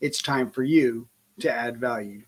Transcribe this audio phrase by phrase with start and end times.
[0.00, 1.08] it's time for you
[1.40, 2.22] to add value.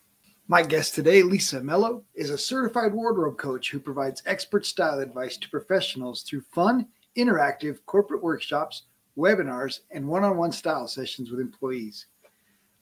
[0.49, 5.39] My guest today, Lisa Mello, is a certified wardrobe coach who provides expert style advice
[5.39, 8.83] to professionals through fun, interactive corporate workshops,
[9.17, 12.07] webinars, and one on one style sessions with employees.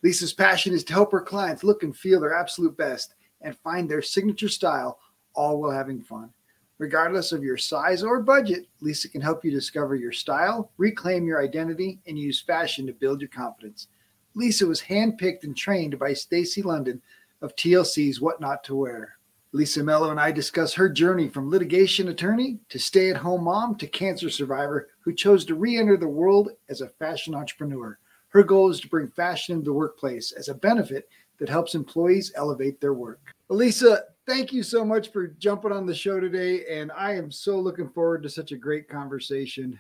[0.03, 3.89] Lisa's passion is to help her clients look and feel their absolute best and find
[3.89, 4.99] their signature style,
[5.35, 6.31] all while having fun.
[6.79, 11.43] Regardless of your size or budget, Lisa can help you discover your style, reclaim your
[11.43, 13.89] identity, and use fashion to build your confidence.
[14.35, 17.03] Lisa was handpicked and trained by Stacy London
[17.43, 19.17] of TLC's What Not to Wear.
[19.53, 23.75] Lisa Mello and I discuss her journey from litigation attorney to stay at home mom
[23.77, 27.99] to cancer survivor who chose to re enter the world as a fashion entrepreneur.
[28.29, 31.09] Her goal is to bring fashion into the workplace as a benefit
[31.41, 33.35] that helps employees elevate their work.
[33.49, 36.65] Lisa, thank you so much for jumping on the show today.
[36.71, 39.77] And I am so looking forward to such a great conversation.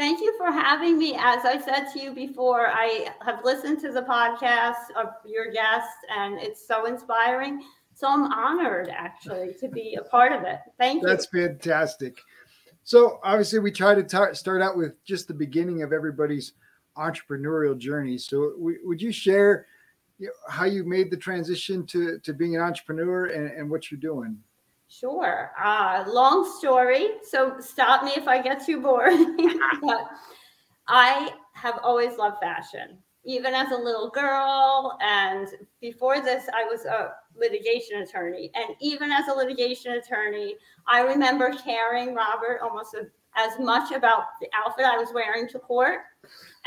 [0.00, 1.14] Thank you for having me.
[1.14, 5.92] As I said to you before, I have listened to the podcast of your guests,
[6.08, 7.62] and it's so inspiring.
[7.92, 10.60] So I'm honored actually to be a part of it.
[10.78, 11.06] Thank you.
[11.06, 12.16] That's fantastic.
[12.82, 16.54] So obviously, we try to tar- start out with just the beginning of everybody's
[16.96, 18.16] entrepreneurial journey.
[18.16, 19.66] So w- would you share
[20.16, 23.90] you know, how you made the transition to to being an entrepreneur and, and what
[23.90, 24.38] you're doing?
[24.90, 25.52] Sure.
[25.62, 27.10] Uh, long story.
[27.22, 29.12] So stop me if I get too bored.
[29.82, 30.08] but
[30.88, 34.98] I have always loved fashion, even as a little girl.
[35.00, 35.46] And
[35.80, 38.50] before this, I was a litigation attorney.
[38.56, 40.56] And even as a litigation attorney,
[40.88, 45.60] I remember caring, Robert, almost a, as much about the outfit I was wearing to
[45.60, 46.00] court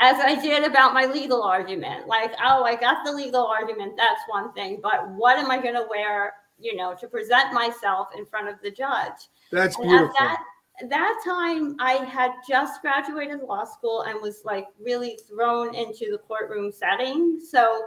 [0.00, 2.06] as I did about my legal argument.
[2.06, 3.98] Like, oh, I got the legal argument.
[3.98, 4.80] That's one thing.
[4.82, 8.56] But what am I going to wear you know, to present myself in front of
[8.62, 9.28] the judge.
[9.50, 10.16] That's and beautiful.
[10.18, 10.44] At that,
[10.88, 16.18] that time, I had just graduated law school and was like really thrown into the
[16.18, 17.40] courtroom setting.
[17.40, 17.82] So,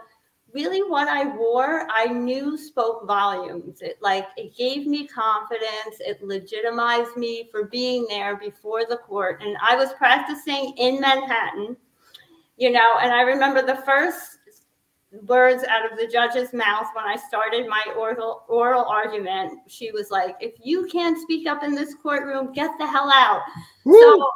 [0.53, 3.81] really, what I wore, I knew spoke volumes.
[3.81, 5.97] It like it gave me confidence.
[6.00, 9.41] It legitimized me for being there before the court.
[9.41, 11.75] And I was practicing in Manhattan,
[12.57, 12.97] you know.
[13.01, 14.37] And I remember the first
[15.12, 19.59] words out of the judge's mouth when I started my oral oral argument.
[19.68, 23.41] She was like, "If you can't speak up in this courtroom, get the hell out."
[23.85, 24.00] Woo!
[24.00, 24.29] So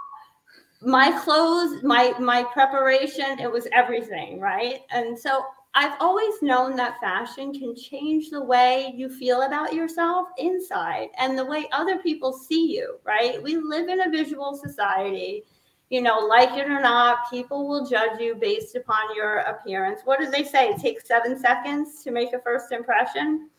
[0.82, 4.82] my clothes, my my preparation, it was everything, right?
[4.92, 10.28] And so I've always known that fashion can change the way you feel about yourself
[10.38, 13.42] inside and the way other people see you, right?
[13.42, 15.46] We live in a visual society
[15.92, 20.00] you know, like it or not, people will judge you based upon your appearance.
[20.06, 20.70] What do they say?
[20.70, 23.50] It takes seven seconds to make a first impression.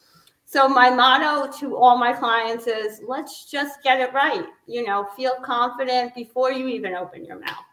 [0.47, 4.47] So my motto to all my clients is let's just get it right.
[4.67, 7.65] You know, feel confident before you even open your mouth.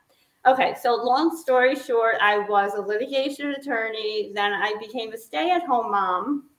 [0.46, 4.34] Okay, so long story short, I was a litigation attorney.
[4.36, 6.50] Then I became a stay at home mom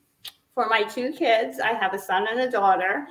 [0.54, 1.60] for my two kids.
[1.60, 3.08] I have a son and a daughter.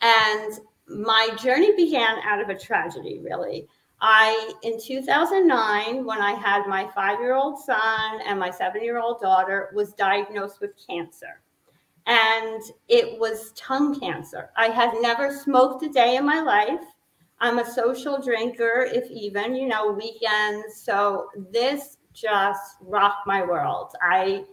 [0.00, 0.58] And
[0.88, 3.68] my journey began out of a tragedy, really.
[4.02, 8.98] I, in 2009, when I had my five year old son and my seven year
[8.98, 11.42] old daughter, was diagnosed with cancer.
[12.06, 14.50] And it was tongue cancer.
[14.56, 16.84] I had never smoked a day in my life.
[17.40, 20.82] I'm a social drinker, if even, you know, weekends.
[20.82, 23.94] So this just rocked my world.
[24.02, 24.44] I,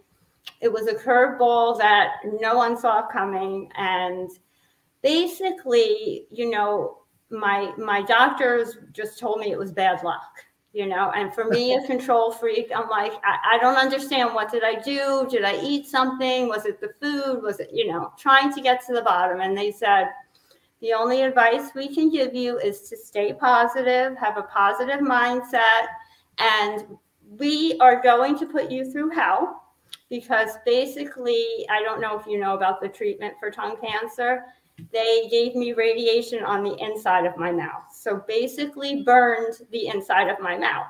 [0.60, 3.70] it was a curveball that no one saw coming.
[3.76, 4.30] And
[5.02, 6.97] basically, you know,
[7.30, 10.22] my my doctors just told me it was bad luck
[10.72, 11.10] you know?
[11.16, 14.74] And for me a control freak i'm like I, I, don't understand what did i
[14.74, 15.26] do?
[15.30, 16.48] Did i eat something?
[16.48, 17.42] Was it the food?
[17.42, 19.40] Was it you know trying to get to the bottom.
[19.40, 20.08] And they said
[20.80, 25.86] the only advice we can give you is to stay positive have a positive mindset
[26.38, 26.86] and
[27.38, 29.64] we are going to put you through hell
[30.08, 34.44] because basically i don't know if you know about the treatment for tongue cancer
[34.92, 37.84] they gave me radiation on the inside of my mouth.
[37.92, 40.86] So basically, burned the inside of my mouth.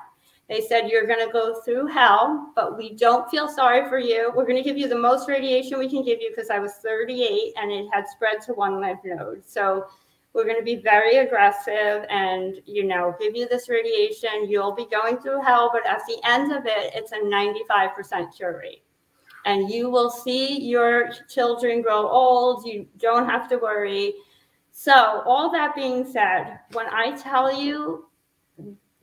[0.47, 4.31] They said, You're going to go through hell, but we don't feel sorry for you.
[4.35, 6.73] We're going to give you the most radiation we can give you because I was
[6.83, 9.43] 38 and it had spread to one lymph node.
[9.47, 9.85] So
[10.33, 14.85] we're going to be very aggressive and you know give you this radiation you'll be
[14.91, 18.83] going through hell but at the end of it it's a 95% cure rate
[19.49, 24.13] and you will see your children grow old you don't have to worry
[24.71, 28.05] so all that being said when i tell you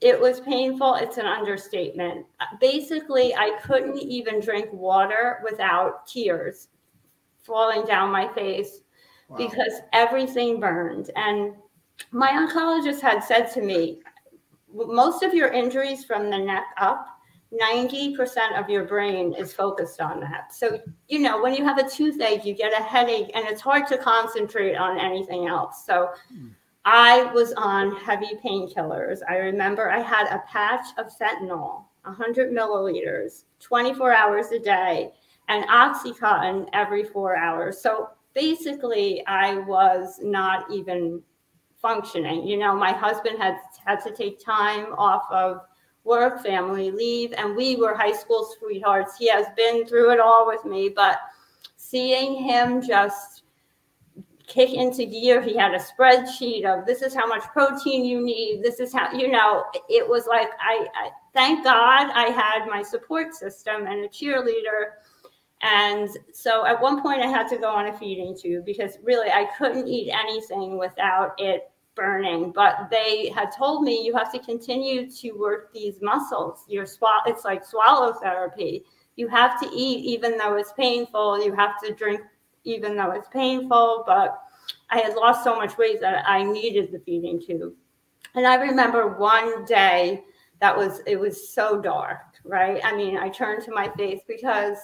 [0.00, 2.24] it was painful it's an understatement
[2.60, 6.68] basically i couldn't even drink water without tears
[7.46, 8.80] falling down my face
[9.28, 9.36] wow.
[9.36, 11.10] because everything burned.
[11.16, 11.54] And
[12.10, 14.00] my oncologist had said to me,
[14.74, 17.15] most of your injuries from the neck up,
[17.60, 20.54] 90% of your brain is focused on that.
[20.54, 23.86] So, you know, when you have a toothache, you get a headache, and it's hard
[23.88, 25.84] to concentrate on anything else.
[25.86, 26.50] So, mm.
[26.86, 29.18] I was on heavy painkillers.
[29.28, 35.10] I remember I had a patch of fentanyl, 100 milliliters, 24 hours a day,
[35.48, 37.80] and Oxycontin every four hours.
[37.80, 41.22] So basically I was not even
[41.82, 42.46] functioning.
[42.46, 45.62] You know, my husband had had to take time off of
[46.06, 49.16] work, family leave, and we were high school sweethearts.
[49.18, 51.18] He has been through it all with me, but
[51.76, 53.42] seeing him just
[54.46, 58.62] kick into gear, he had a spreadsheet of this is how much protein you need.
[58.62, 62.82] This is how, you know, it was like I, I thank God I had my
[62.82, 64.92] support system and a cheerleader
[65.62, 69.30] and so at one point, I had to go on a feeding tube because really
[69.30, 72.52] I couldn't eat anything without it burning.
[72.52, 76.64] But they had told me you have to continue to work these muscles.
[76.68, 78.84] Your swallow, it's like swallow therapy.
[79.16, 81.42] You have to eat even though it's painful.
[81.44, 82.20] You have to drink
[82.64, 84.04] even though it's painful.
[84.06, 84.38] But
[84.90, 87.74] I had lost so much weight that I needed the feeding tube.
[88.34, 90.22] And I remember one day
[90.60, 92.80] that was it was so dark, right?
[92.84, 94.76] I mean, I turned to my face because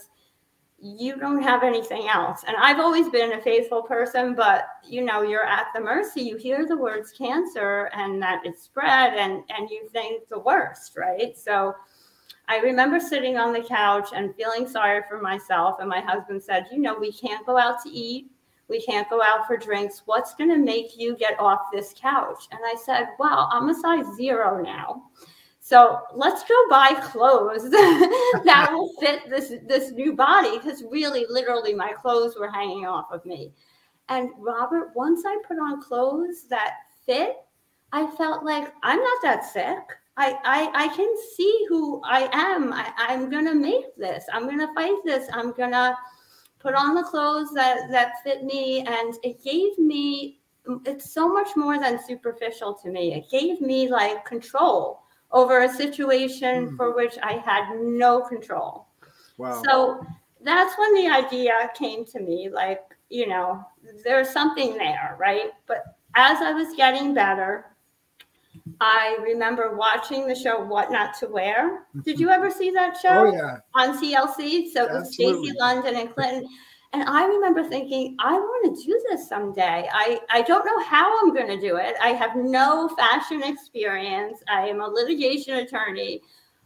[0.85, 2.43] you don't have anything else.
[2.45, 6.23] And I've always been a faithful person, but you know, you're at the mercy.
[6.23, 10.97] You hear the words cancer and that it's spread and and you think the worst,
[10.97, 11.39] right?
[11.39, 11.73] So
[12.49, 15.77] I remember sitting on the couch and feeling sorry for myself.
[15.79, 18.33] And my husband said, You know, we can't go out to eat.
[18.69, 20.03] We can't go out for drinks.
[20.07, 22.49] What's going to make you get off this couch?
[22.51, 25.05] And I said, Well, I'm a size zero now.
[25.65, 31.73] So let's go buy clothes that will fit this this new body because really, literally,
[31.73, 33.53] my clothes were hanging off of me.
[34.09, 37.37] And Robert, once I put on clothes that fit,
[37.93, 39.79] I felt like I'm not that sick.
[40.17, 42.73] I I, I can see who I am.
[42.73, 44.25] I, I'm gonna make this.
[44.33, 45.29] I'm gonna fight this.
[45.33, 45.97] I'm gonna
[46.59, 50.41] put on the clothes that that fit me, and it gave me.
[50.87, 53.15] It's so much more than superficial to me.
[53.15, 55.02] It gave me like control
[55.33, 56.77] over a situation mm.
[56.77, 58.87] for which I had no control.
[59.39, 59.63] Wow.
[59.65, 60.07] So
[60.43, 63.65] that's when the idea came to me like, you know,
[64.05, 65.51] there's something there, right?
[65.67, 65.85] But
[66.17, 67.67] as I was getting better,
[68.81, 71.87] I remember watching the show What Not to Wear.
[72.05, 73.27] Did you ever see that show?
[73.29, 73.57] Oh, yeah.
[73.75, 74.71] On TLC.
[74.71, 76.49] So it was Stacy London and Clinton.
[76.95, 79.89] And I remember thinking, I want to do this someday.
[79.93, 81.95] I, I don't know how I'm going to do it.
[82.03, 84.43] I have no fashion experience.
[84.51, 86.21] I am a litigation attorney,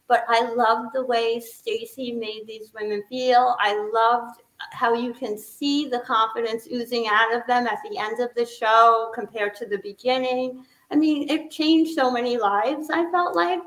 [0.08, 3.56] but I loved the way Stacy made these women feel.
[3.60, 4.42] I loved
[4.72, 8.46] how you can see the confidence oozing out of them at the end of the
[8.46, 10.64] show compared to the beginning.
[10.90, 13.60] I mean, it changed so many lives, I felt like.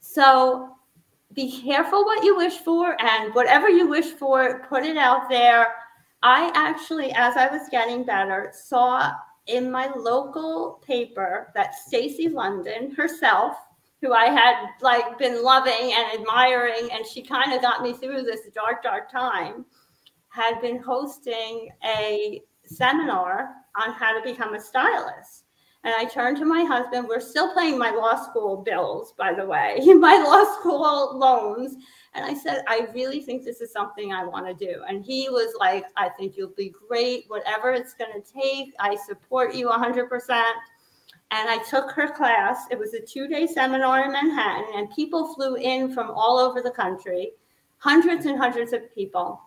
[0.00, 0.75] So
[1.36, 5.68] be careful what you wish for and whatever you wish for put it out there.
[6.22, 9.12] I actually as i was getting better saw
[9.46, 13.56] in my local paper that stacy london herself
[14.00, 18.22] who i had like been loving and admiring and she kind of got me through
[18.22, 19.64] this dark dark time
[20.30, 25.44] had been hosting a seminar on how to become a stylist
[25.86, 27.06] and I turned to my husband.
[27.08, 31.76] We're still paying my law school bills, by the way, my law school loans.
[32.12, 34.82] And I said, I really think this is something I want to do.
[34.88, 38.74] And he was like, I think you'll be great, whatever it's going to take.
[38.80, 40.08] I support you 100%.
[41.30, 42.64] And I took her class.
[42.72, 46.62] It was a two day seminar in Manhattan, and people flew in from all over
[46.62, 47.30] the country,
[47.78, 49.40] hundreds and hundreds of people.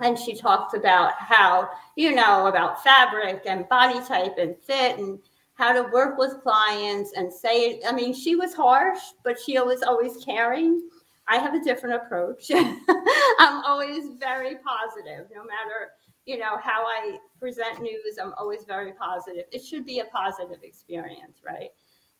[0.00, 5.20] And she talked about how, you know, about fabric and body type and fit and
[5.56, 7.80] how to work with clients and say.
[7.86, 10.88] I mean, she was harsh, but she was always caring.
[11.28, 12.50] I have a different approach.
[12.50, 15.90] I'm always very positive, no matter
[16.26, 18.18] you know how I present news.
[18.20, 19.44] I'm always very positive.
[19.52, 21.70] It should be a positive experience, right?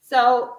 [0.00, 0.54] So,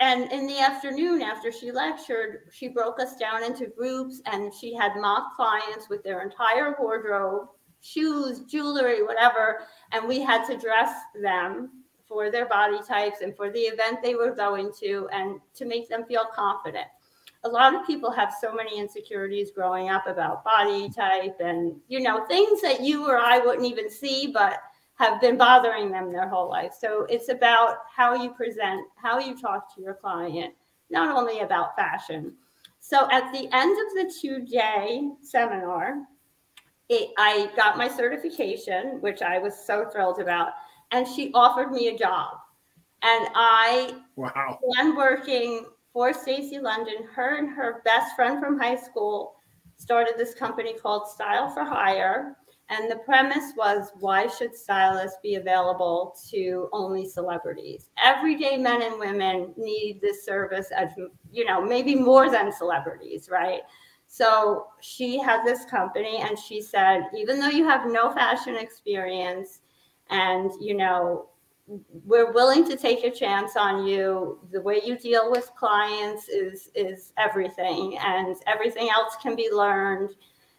[0.00, 4.74] and in the afternoon after she lectured, she broke us down into groups, and she
[4.74, 7.48] had mock clients with their entire wardrobe
[7.82, 11.81] shoes, jewelry, whatever, and we had to dress them
[12.12, 15.88] for their body types and for the event they were going to and to make
[15.88, 16.86] them feel confident.
[17.44, 22.00] A lot of people have so many insecurities growing up about body type and you
[22.00, 24.60] know things that you or I wouldn't even see but
[24.96, 26.72] have been bothering them their whole life.
[26.78, 30.54] So it's about how you present, how you talk to your client,
[30.90, 32.34] not only about fashion.
[32.78, 36.02] So at the end of the two day seminar,
[36.88, 40.50] it, I got my certification, which I was so thrilled about,
[40.92, 42.38] and she offered me a job.
[43.02, 44.58] And I Wow.
[44.62, 47.04] began working for Stacy London.
[47.04, 49.36] Her and her best friend from high school
[49.76, 52.36] started this company called Style for Hire.
[52.68, 57.90] And the premise was why should stylists be available to only celebrities?
[58.02, 60.90] Everyday men and women need this service as,
[61.30, 63.62] you know, maybe more than celebrities, right?
[64.06, 69.60] So she had this company and she said, even though you have no fashion experience
[70.10, 71.28] and, you know,
[72.04, 74.38] we're willing to take a chance on you.
[74.52, 80.10] The way you deal with clients is is everything and everything else can be learned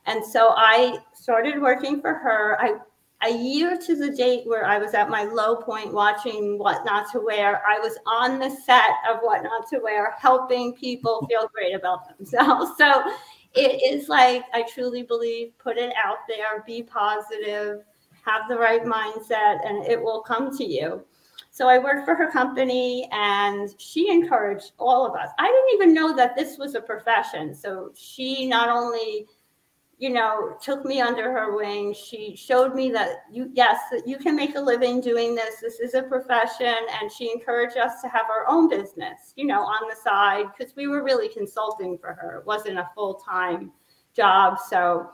[0.06, 2.58] and so I started working for her.
[2.60, 2.76] I
[3.26, 7.10] a year to the date where I was at my low point watching What Not
[7.14, 11.50] to Wear, I was on the set of What Not to Wear, helping people feel
[11.54, 12.72] great about themselves.
[12.78, 13.14] So
[13.56, 17.84] it is like, I truly believe, put it out there, be positive,
[18.26, 21.04] have the right mindset, and it will come to you.
[21.52, 25.30] So I worked for her company and she encouraged all of us.
[25.38, 27.54] I didn't even know that this was a profession.
[27.54, 29.28] So she not only
[30.04, 31.94] you know, took me under her wing.
[31.94, 35.62] She showed me that you, yes, that you can make a living doing this.
[35.62, 36.76] This is a profession.
[37.02, 40.76] And she encouraged us to have our own business, you know, on the side, because
[40.76, 42.40] we were really consulting for her.
[42.40, 43.72] It wasn't a full time
[44.14, 44.58] job.
[44.70, 45.10] So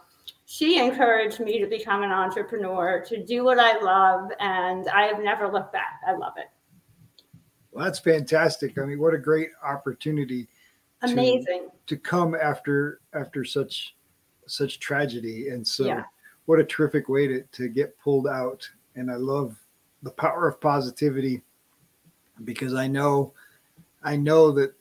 [0.51, 4.32] she encouraged me to become an entrepreneur, to do what I love.
[4.39, 6.01] And I have never looked back.
[6.08, 6.48] I love it.
[7.72, 8.75] Well, that's fantastic.
[8.79, 10.48] I mean, what a great opportunity
[11.03, 11.70] to- Amazing.
[11.86, 13.96] to come after after such
[14.48, 16.03] such tragedy and so Yeah.
[16.46, 19.56] what a terrific way to, to get pulled out and i love
[20.01, 21.41] the power of positivity
[22.44, 23.32] because i know
[24.03, 24.74] i know that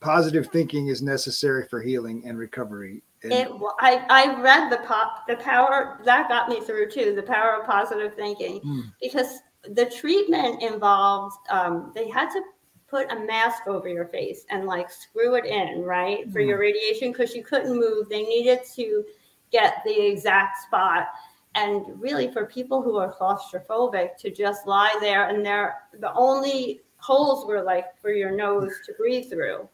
[0.00, 3.48] positive thinking is necessary for healing and recovery and It,
[3.80, 7.66] I, I read the pop, the power that got me through too, the power of
[7.66, 8.80] positive thinking, Hmm.
[9.00, 12.42] because the treatment involved, um, they had to
[12.88, 17.12] put a mask over your face and like screw it in, right, for your radiation
[17.12, 18.08] because you couldn't move.
[18.08, 19.04] They needed to
[19.50, 21.08] get the exact spot.
[21.54, 26.80] And really, for people who are claustrophobic, to just lie there and they're the only
[26.96, 29.68] holes were like for your nose to breathe through.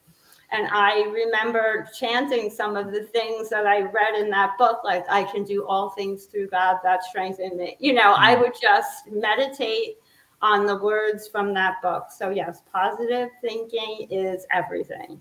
[0.50, 5.04] And I remember chanting some of the things that I read in that book, like
[5.10, 7.76] I can do all things through God that strengthen me.
[7.80, 8.40] You know, I mm.
[8.40, 9.96] would just meditate
[10.40, 12.06] on the words from that book.
[12.16, 15.20] So yes, positive thinking is everything.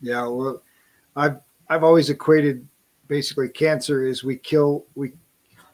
[0.00, 0.62] yeah well
[1.16, 1.36] i've
[1.68, 2.66] i've always equated
[3.08, 5.12] basically cancer is we kill we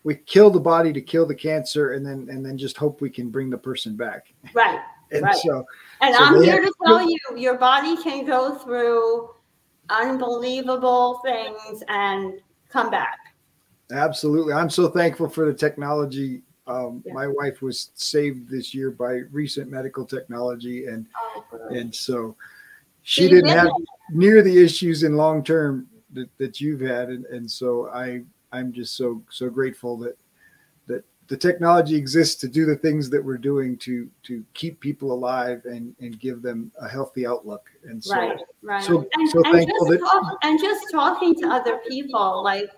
[0.02, 3.10] we kill the body to kill the cancer and then and then just hope we
[3.10, 4.80] can bring the person back Right.
[5.12, 5.36] and Right.
[5.36, 5.64] so
[6.00, 9.30] And So I'm here have- to tell you, your body can go through
[9.88, 13.18] unbelievable things and come back.
[13.92, 14.52] Absolutely.
[14.52, 16.42] I'm so thankful for the technology.
[16.66, 17.14] Um, Yeah.
[17.14, 22.34] My wife was saved this year by recent medical technology, and Oh, and so
[23.02, 23.70] she didn't have
[24.10, 28.72] near the issues in long term that, that you've had, and, and so I I'm
[28.72, 30.18] just so so grateful that
[31.28, 35.62] the technology exists to do the things that we're doing to to keep people alive
[35.64, 37.68] and and give them a healthy outlook.
[37.84, 38.84] And so Right, right.
[38.84, 42.70] so- and, so and thankful just that- talk, and just talking to other people, like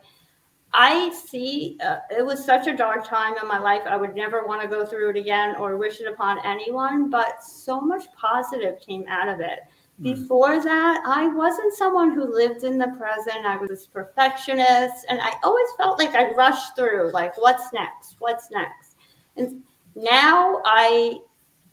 [0.75, 3.83] I see, uh, it was such a dark time in my life.
[3.87, 7.09] I would never want to go through it again or wish it upon anyone.
[7.09, 9.61] But so much positive came out of it.
[10.01, 10.15] Mhm.
[10.15, 13.45] Before that, I wasn't someone who lived in the present.
[13.45, 17.11] I was a perfectionist, and I always felt like I rushed through.
[17.13, 18.17] Like, what's next?
[18.21, 18.97] What's next?
[19.37, 19.63] And
[19.97, 21.21] now I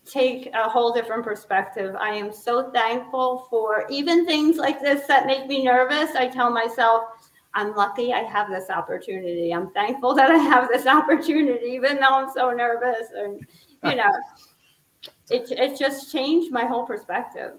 [0.06, 1.96] take a whole different perspective.
[2.00, 6.16] I am so thankful for even things like this that make me nervous.
[6.16, 7.06] I tell myself,
[7.54, 9.52] I'm lucky I have this opportunity.
[9.52, 13.08] I'm thankful that I have this opportunity, even though I'm so nervous.
[13.16, 13.46] And,
[13.84, 14.12] you know,
[15.30, 17.54] it, it just changed my whole perspective.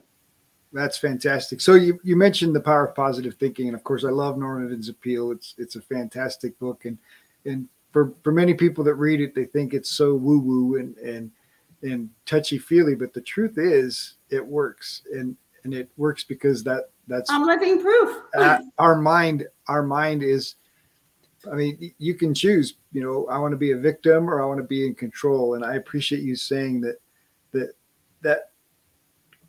[0.72, 1.60] That's fantastic.
[1.60, 4.68] So you, you mentioned the power of positive thinking, and of course, I love Norman
[4.68, 5.30] Vincent Peale.
[5.30, 6.98] It's it's a fantastic book, and
[7.44, 10.96] and for for many people that read it, they think it's so woo woo and
[10.98, 11.30] and
[11.82, 16.90] and touchy feely, but the truth is, it works, and and it works because that
[17.06, 18.22] that's I'm living proof.
[18.38, 19.46] uh, our mind.
[19.68, 20.56] Our mind is
[21.50, 24.46] I mean, you can choose, you know, I want to be a victim or I
[24.46, 25.54] want to be in control.
[25.54, 26.96] And I appreciate you saying that,
[27.52, 27.74] that,
[28.22, 28.50] that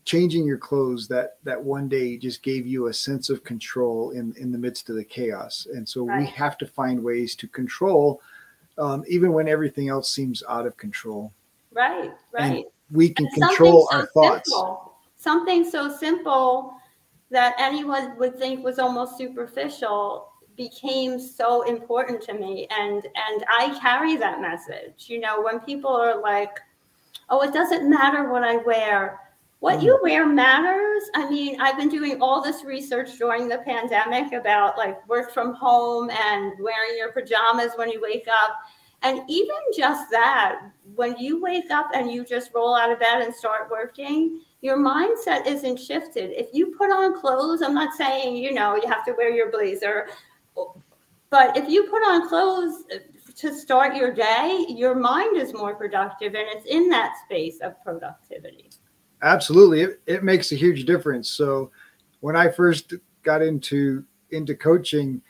[0.07, 4.33] changing your clothes that, that one day just gave you a sense of control in,
[4.37, 5.67] in the midst of the chaos.
[5.73, 6.21] And so right.
[6.21, 8.21] we have to find ways to control,
[8.77, 11.33] um, even when everything else seems out of control.
[11.73, 12.41] Right, right.
[12.41, 14.49] And we can and control so our thoughts.
[14.49, 16.73] Simple, something so simple
[17.29, 23.77] that anyone would think was almost superficial became so important to me and and i
[23.79, 26.59] carry that message you know when people are like
[27.29, 29.19] oh it doesn't matter what i wear
[29.59, 30.03] what you mm.
[30.03, 35.07] wear matters i mean i've been doing all this research during the pandemic about like
[35.07, 38.57] work from home and wearing your pajamas when you wake up
[39.03, 40.59] and even just that
[40.95, 44.77] when you wake up and you just roll out of bed and start working your
[44.77, 46.31] mindset isn't shifted.
[46.31, 49.51] If you put on clothes, I'm not saying, you know, you have to wear your
[49.51, 50.07] blazer,
[51.29, 52.83] but if you put on clothes
[53.35, 57.81] to start your day, your mind is more productive and it's in that space of
[57.83, 58.69] productivity.
[59.21, 59.81] Absolutely.
[59.81, 61.29] It, it makes a huge difference.
[61.29, 61.71] So
[62.19, 62.93] when I first
[63.23, 65.21] got into into coaching,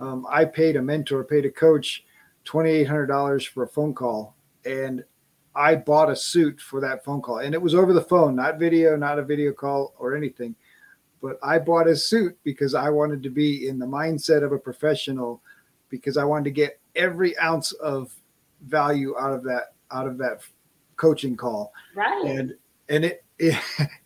[0.00, 2.04] um, I paid a mentor, paid a coach
[2.46, 4.34] $2,800 for a phone call.
[4.64, 5.04] And
[5.54, 8.58] I bought a suit for that phone call, and it was over the phone, not
[8.58, 10.54] video, not a video call or anything.
[11.22, 14.58] But I bought a suit because I wanted to be in the mindset of a
[14.58, 15.40] professional,
[15.88, 18.14] because I wanted to get every ounce of
[18.66, 20.40] value out of that out of that
[20.96, 21.72] coaching call.
[21.94, 22.24] Right.
[22.26, 22.54] And
[22.90, 23.56] and it, it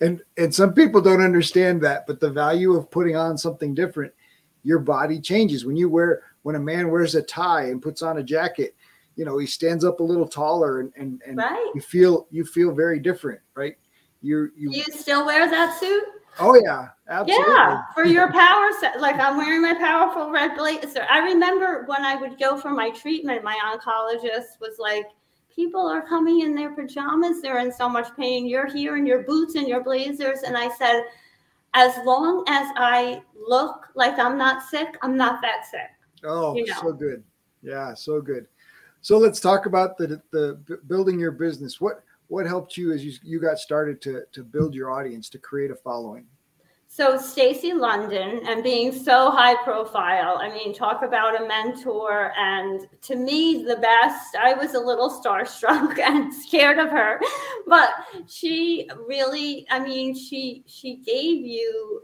[0.01, 4.13] and and some people don't understand that, but the value of putting on something different,
[4.63, 5.65] your body changes.
[5.65, 8.75] When you wear when a man wears a tie and puts on a jacket
[9.21, 11.71] you know he stands up a little taller and and, and right.
[11.75, 13.77] you feel you feel very different right?
[14.23, 16.05] You you you still wear that suit?
[16.39, 17.53] Oh yeah absolutely.
[17.53, 22.05] Yeah for your power set like i'm wearing my powerful red blazer i remember when
[22.05, 25.07] i would go for my treatment my oncologist was like
[25.55, 29.23] people are coming in their pajamas they're in so much pain you're here in your
[29.23, 31.05] boots and your blazers and i said
[31.75, 35.91] as long as i look like i'm not sick i'm not that sick
[36.25, 36.75] oh you know?
[36.81, 37.23] so good
[37.63, 38.47] yeah so good
[39.03, 41.81] so let's talk about the the building your business.
[41.81, 45.39] What what helped you as you you got started to to build your audience to
[45.39, 46.27] create a following?
[46.93, 52.85] So Stacy London and being so high profile, I mean, talk about a mentor and
[53.03, 54.35] to me the best.
[54.35, 57.21] I was a little starstruck and scared of her,
[57.69, 57.91] but
[58.27, 62.03] she really, I mean, she she gave you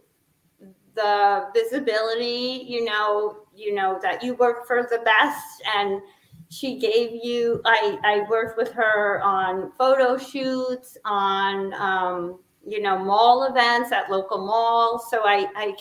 [0.95, 6.01] the visibility, you know, you know that you work for the best and
[6.49, 12.99] she gave you i i worked with her on photo shoots on um, you know
[12.99, 15.75] mall events at local malls so i i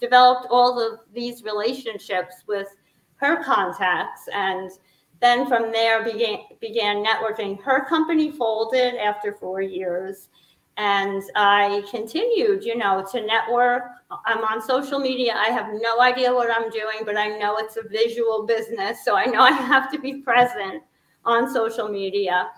[0.00, 2.68] developed all of these relationships with
[3.16, 4.72] her contacts and
[5.20, 10.28] then from there began began networking her company folded after four years
[10.76, 13.82] and I continued, you know, to network.
[14.26, 15.34] I'm on social media.
[15.34, 19.04] I have no idea what I'm doing, but I know it's a visual business.
[19.04, 20.82] So I know I have to be present
[21.24, 22.48] on social media.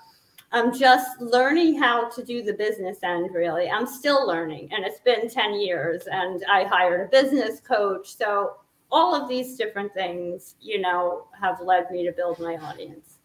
[0.52, 3.68] I'm just learning how to do the business end, really.
[3.68, 8.14] I'm still learning, and it's been 10 years, and I hired a business coach.
[8.16, 8.56] So
[8.90, 13.18] all of these different things, you know, have led me to build my audience.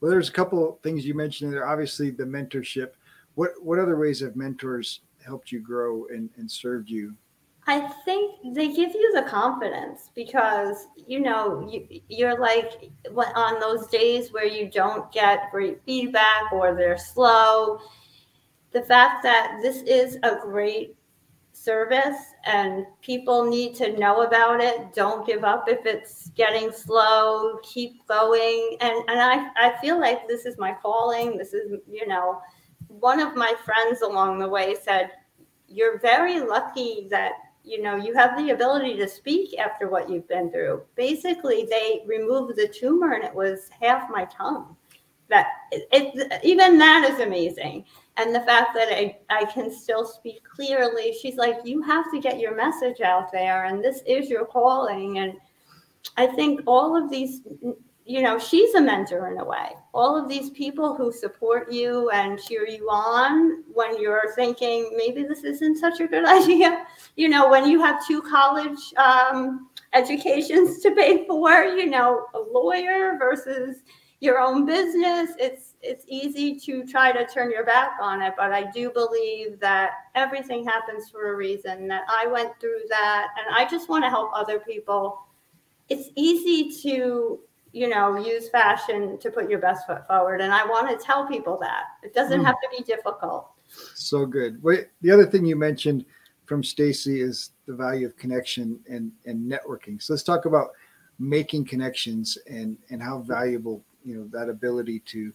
[0.00, 1.66] Well, there's a couple of things you mentioned there.
[1.66, 2.92] Obviously, the mentorship
[3.38, 7.14] what what other ways have mentors helped you grow and, and served you?
[7.68, 13.86] I think they give you the confidence because you know you, you're like on those
[13.88, 17.78] days where you don't get great feedback or they're slow.
[18.72, 20.96] The fact that this is a great
[21.52, 24.94] service and people need to know about it.
[24.94, 27.58] Don't give up if it's getting slow.
[27.62, 28.78] Keep going.
[28.80, 31.36] And and I I feel like this is my calling.
[31.36, 32.40] This is you know
[32.86, 35.10] one of my friends along the way said,
[35.68, 37.32] You're very lucky that
[37.68, 40.82] you know you have the ability to speak after what you've been through.
[40.96, 44.76] Basically, they removed the tumor and it was half my tongue.
[45.28, 47.84] That it, it even that is amazing.
[48.16, 52.20] And the fact that I, I can still speak clearly, she's like, You have to
[52.20, 55.18] get your message out there, and this is your calling.
[55.18, 55.34] And
[56.16, 57.42] I think all of these
[58.08, 59.76] you know, she's a mentor in a way.
[59.92, 65.24] All of these people who support you and cheer you on when you're thinking maybe
[65.24, 66.86] this isn't such a good idea.
[67.16, 72.38] You know, when you have two college um, educations to pay for, you know, a
[72.38, 73.82] lawyer versus
[74.20, 78.32] your own business, it's it's easy to try to turn your back on it.
[78.38, 81.86] But I do believe that everything happens for a reason.
[81.88, 85.20] That I went through that, and I just want to help other people
[85.88, 87.40] it's easy to
[87.72, 90.40] you know use fashion to put your best foot forward.
[90.40, 91.84] And i want to tell people that.
[92.02, 92.44] It doesn't mm.
[92.44, 93.50] have to be difficult.
[93.94, 94.62] So good.
[94.62, 96.04] Wait, the other thing you mentioned
[96.46, 100.02] from stacy is the value of connection and and networking.
[100.02, 100.70] So let's talk about
[101.18, 105.32] making connections and and how valuable you know that ability to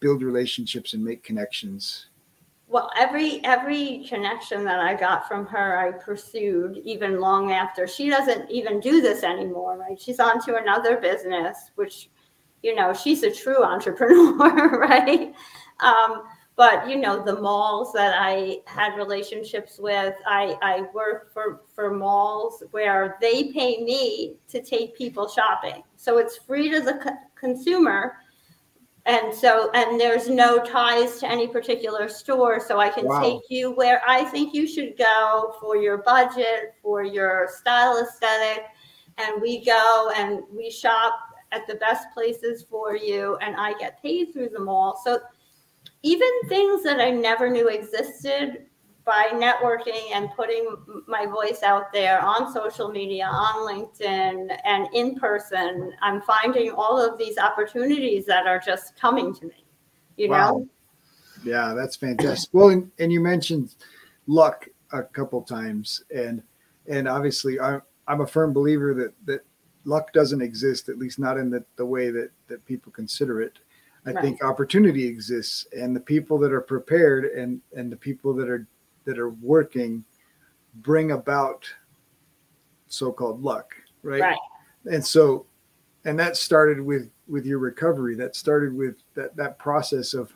[0.00, 2.06] build relationships and make connections
[2.68, 7.86] well every every connection that i got from her i pursued even long after.
[7.86, 10.00] She doesn't even do this anymore right?
[10.00, 12.10] She's on to another business which
[12.62, 15.34] you know she's a true entrepreneur right?
[15.80, 16.24] Um,
[16.56, 21.92] but you know the malls that i had relationships with i i work for for
[21.92, 25.82] malls where they pay me to take people shopping.
[25.96, 28.16] So it's free to the co- consumer
[29.06, 33.20] and so and there's no ties to any particular store so i can wow.
[33.20, 38.64] take you where i think you should go for your budget for your style aesthetic
[39.18, 41.14] and we go and we shop
[41.52, 45.18] at the best places for you and i get paid through the mall so
[46.02, 48.66] even things that i never knew existed
[49.06, 55.14] by networking and putting my voice out there on social media, on LinkedIn, and in
[55.14, 59.64] person, I'm finding all of these opportunities that are just coming to me.
[60.16, 60.50] You wow.
[60.50, 60.68] know?
[61.44, 62.52] Yeah, that's fantastic.
[62.52, 63.76] well, and, and you mentioned
[64.26, 66.42] luck a couple times, and
[66.88, 69.44] and obviously, I'm I'm a firm believer that that
[69.84, 73.60] luck doesn't exist, at least not in the, the way that that people consider it.
[74.04, 74.22] I right.
[74.22, 78.66] think opportunity exists, and the people that are prepared and and the people that are
[79.06, 80.04] that are working
[80.76, 81.66] bring about
[82.88, 83.74] so-called luck
[84.06, 84.20] right?
[84.20, 84.38] Right.
[84.90, 85.46] And so
[86.04, 88.14] and that started with with your recovery.
[88.14, 90.32] That started with that that process of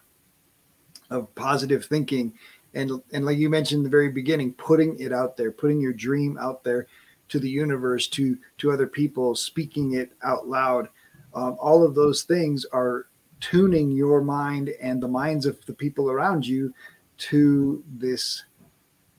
[1.09, 2.35] of positive thinking.
[2.74, 5.92] And and like you mentioned in the very beginning putting it out there putting your
[5.92, 6.87] dream out there
[7.28, 10.88] to the universe to to other people speaking it out loud.
[11.33, 13.06] Um, all of those things are
[13.38, 16.74] tuning your mind and the minds of the people around you
[17.16, 18.44] to this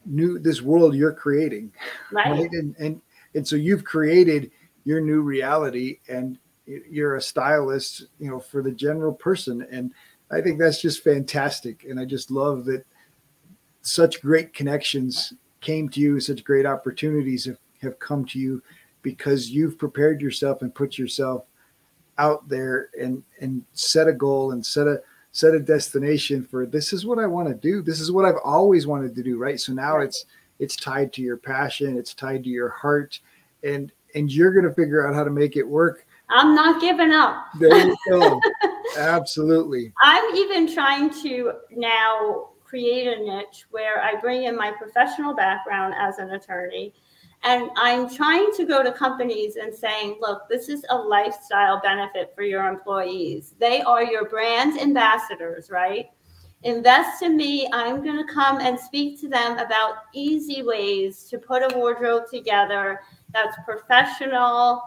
[0.05, 1.71] new this world you're creating.
[2.11, 2.51] Right, right?
[2.51, 3.01] And, and
[3.35, 4.51] and so you've created
[4.83, 9.67] your new reality and you're a stylist you know for the general person.
[9.71, 9.91] And
[10.31, 11.85] i think that's just fantastic.
[11.89, 12.85] And i just love that
[13.81, 18.61] such great connections came to you such great opportunities have, have come to you
[19.01, 21.45] because you've prepared yourself and put yourself
[22.17, 26.93] out there and and set a goal and set a set a destination for this
[26.93, 27.81] is what I want to do.
[27.81, 29.59] This is what I've always wanted to do, right?
[29.59, 30.07] So now right.
[30.07, 30.25] it's
[30.59, 33.19] it's tied to your passion, it's tied to your heart,
[33.63, 36.05] and and you're going to figure out how to make it work.
[36.29, 37.47] I'm not giving up.
[37.59, 38.39] There you go.
[38.97, 39.91] Absolutely.
[40.01, 45.93] I'm even trying to now create a niche where I bring in my professional background
[45.97, 46.93] as an attorney
[47.43, 52.33] and I'm trying to go to companies and saying, look, this is a lifestyle benefit
[52.35, 53.55] for your employees.
[53.59, 56.07] They are your brand ambassadors, right?
[56.63, 57.67] Invest in me.
[57.73, 62.25] I'm going to come and speak to them about easy ways to put a wardrobe
[62.31, 63.01] together
[63.33, 64.83] that's professional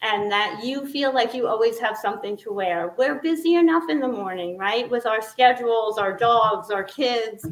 [0.00, 2.94] and that you feel like you always have something to wear.
[2.98, 4.90] We're busy enough in the morning, right?
[4.90, 7.46] With our schedules, our dogs, our kids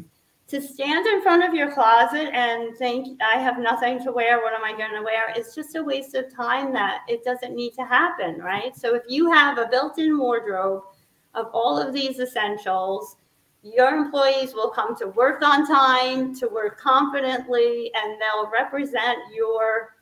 [0.51, 4.53] to stand in front of your closet and think I have nothing to wear, what
[4.53, 5.33] am I going to wear?
[5.33, 8.75] It's just a waste of time that it doesn't need to happen, right?
[8.75, 10.83] So if you have a built-in wardrobe
[11.35, 13.15] of all of these essentials,
[13.63, 19.95] your employees will come to work on time, to work confidently, and they'll represent your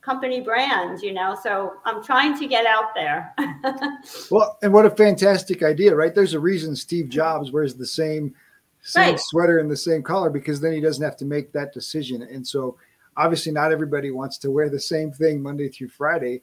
[0.00, 1.38] company brand, you know.
[1.40, 3.32] So I'm trying to get out there.
[4.32, 6.12] well, and what a fantastic idea, right?
[6.12, 8.34] There's a reason Steve Jobs wears the same
[8.82, 9.20] same right.
[9.20, 12.22] sweater and the same color because then he doesn't have to make that decision.
[12.22, 12.76] And so
[13.16, 16.42] obviously not everybody wants to wear the same thing Monday through Friday,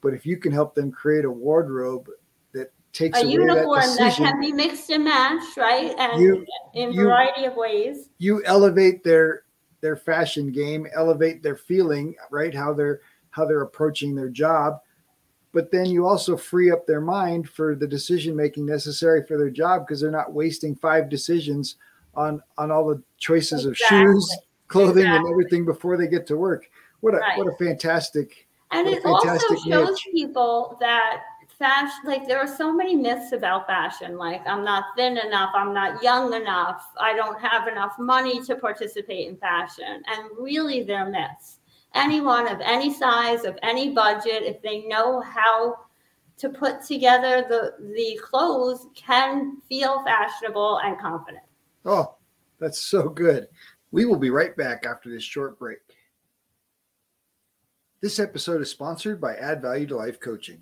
[0.00, 2.08] but if you can help them create a wardrobe
[2.52, 5.94] that takes a uniform that, decision, that, can be mixed and matched, right?
[5.98, 8.10] And you, in you, variety of ways.
[8.18, 9.42] You elevate their
[9.80, 12.54] their fashion game, elevate their feeling, right?
[12.54, 14.80] How they're how they're approaching their job
[15.58, 19.50] but then you also free up their mind for the decision making necessary for their
[19.50, 21.74] job because they're not wasting five decisions
[22.14, 23.98] on on all the choices exactly.
[23.98, 24.36] of shoes
[24.68, 25.18] clothing exactly.
[25.18, 27.36] and everything before they get to work what a right.
[27.36, 30.08] what a fantastic and it also shows niche.
[30.12, 31.22] people that
[31.58, 35.74] fashion like there are so many myths about fashion like i'm not thin enough i'm
[35.74, 41.10] not young enough i don't have enough money to participate in fashion and really they're
[41.10, 41.57] myths
[41.98, 45.76] anyone of any size, of any budget, if they know how
[46.38, 51.42] to put together the the clothes, can feel fashionable and confident.
[51.84, 52.14] Oh,
[52.60, 53.48] that's so good.
[53.90, 55.78] We will be right back after this short break.
[58.00, 60.60] This episode is sponsored by Add Value to Life Coaching.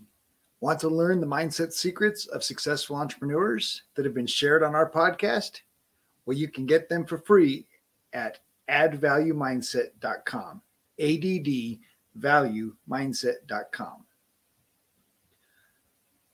[0.61, 4.91] Want to learn the mindset secrets of successful entrepreneurs that have been shared on our
[4.91, 5.61] podcast?
[6.25, 7.67] Well, you can get them for free
[8.15, 10.63] at addvaluemindset.com.
[11.01, 11.79] ADD
[12.19, 14.05] valuemindset.com.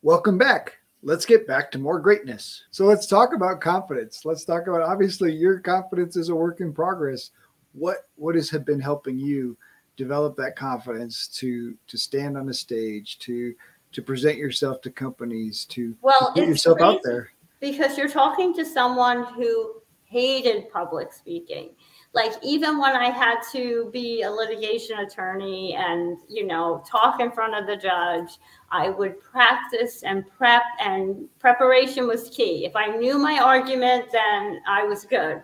[0.03, 0.79] Welcome back.
[1.03, 2.64] Let's get back to more greatness.
[2.70, 4.25] So let's talk about confidence.
[4.25, 7.31] Let's talk about obviously your confidence is a work in progress.
[7.72, 9.57] What what has been helping you
[9.96, 13.55] develop that confidence to to stand on a stage, to
[13.92, 17.31] to present yourself to companies, to, well, to put yourself out there?
[17.61, 21.70] Because you're talking to someone who hated public speaking
[22.14, 27.33] like even when I had to be a litigation attorney and you know talk in
[27.33, 28.38] front of the judge,
[28.70, 32.66] I would practice and prep, and preparation was key.
[32.66, 35.42] If I knew my argument, then I was good.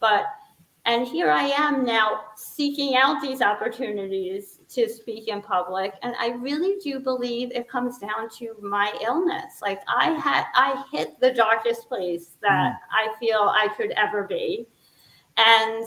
[0.00, 0.24] But
[0.86, 6.30] and here I am now seeking out these opportunities to speak in public, and I
[6.30, 9.60] really do believe it comes down to my illness.
[9.62, 12.76] Like I had, I hit the darkest place that mm.
[12.90, 14.66] I feel I could ever be.
[15.40, 15.86] And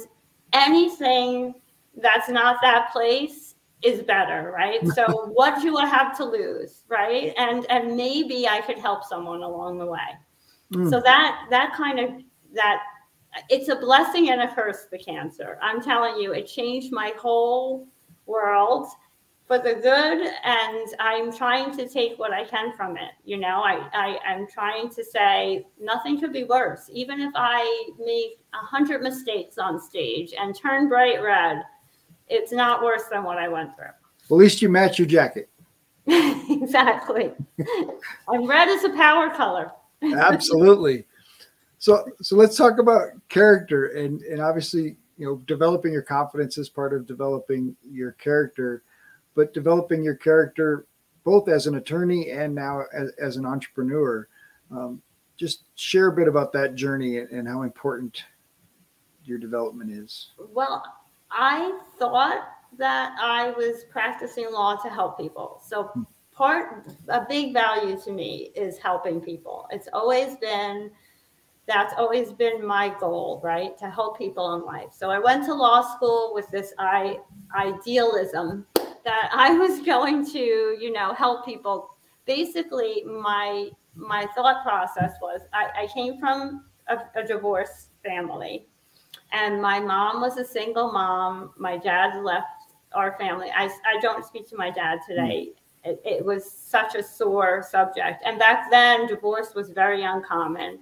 [0.53, 1.55] anything
[1.95, 4.85] that's not that place is better, right?
[4.95, 7.33] So what do I have to lose, right?
[7.37, 9.99] And and maybe I could help someone along the way.
[10.73, 10.89] Mm.
[10.89, 12.09] So that that kind of
[12.53, 12.81] that
[13.49, 15.57] it's a blessing and a curse the cancer.
[15.61, 17.87] I'm telling you, it changed my whole
[18.25, 18.87] world
[19.53, 23.61] for the good and i'm trying to take what i can from it you know?
[23.61, 26.89] I, I i'm trying to say nothing could be worse.
[26.91, 31.61] Even if i make a hundred mistakes on stage and turn bright red
[32.29, 33.85] it's not worse than what i went through.
[33.85, 35.49] At least you match your jacket.
[36.49, 37.31] Exactly.
[38.27, 39.71] And red is a power color.
[40.03, 41.05] Absolutely.
[41.77, 46.69] So so let's talk about character and and obviously you know developing your confidence is
[46.69, 48.83] part of developing your character
[49.35, 50.85] but developing your character
[51.23, 54.27] both as an attorney and now as, as an entrepreneur.
[54.71, 55.01] Um,
[55.37, 58.23] just share a bit about that journey and how important
[59.25, 60.31] your development is.
[60.37, 60.83] Well,
[61.31, 65.61] I thought that I was practicing law to help people.
[65.65, 66.03] So hmm.
[66.31, 69.67] part a big value to me is helping people.
[69.71, 70.91] It's always been
[71.65, 73.77] that's always been my goal, right?
[73.77, 74.89] To help people in life.
[74.91, 77.19] So I went to law school with this I,
[77.55, 78.65] idealism
[79.05, 81.89] that I was going to, you know, help people.
[82.25, 88.67] Basically, my my thought process was I, I came from a, a divorced family,
[89.31, 91.51] and my mom was a single mom.
[91.57, 92.47] My dad left
[92.93, 93.49] our family.
[93.55, 95.49] I, I don't speak to my dad today.
[95.49, 95.55] Mm.
[95.85, 98.23] It, it was such a sore subject.
[98.25, 100.79] And back then, divorce was very uncommon.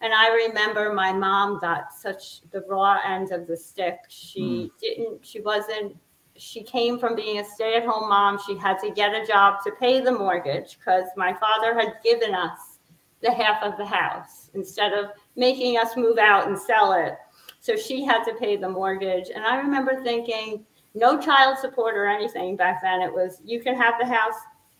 [0.00, 3.98] And I remember my mom got such the raw end of the stick.
[4.08, 4.70] She mm.
[4.80, 5.96] didn't, she wasn't
[6.36, 8.38] she came from being a stay at home mom.
[8.46, 12.34] She had to get a job to pay the mortgage because my father had given
[12.34, 12.78] us
[13.22, 17.16] the half of the house instead of making us move out and sell it.
[17.60, 19.30] So she had to pay the mortgage.
[19.34, 23.00] And I remember thinking, no child support or anything back then.
[23.00, 24.34] It was, you can have the house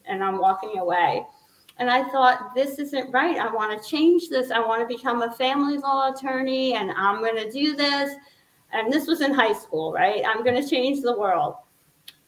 [0.04, 1.24] and I'm walking away.
[1.78, 3.38] And I thought, this isn't right.
[3.38, 4.50] I want to change this.
[4.50, 8.14] I want to become a family law attorney and I'm going to do this
[8.74, 10.22] and this was in high school, right?
[10.26, 11.54] I'm going to change the world.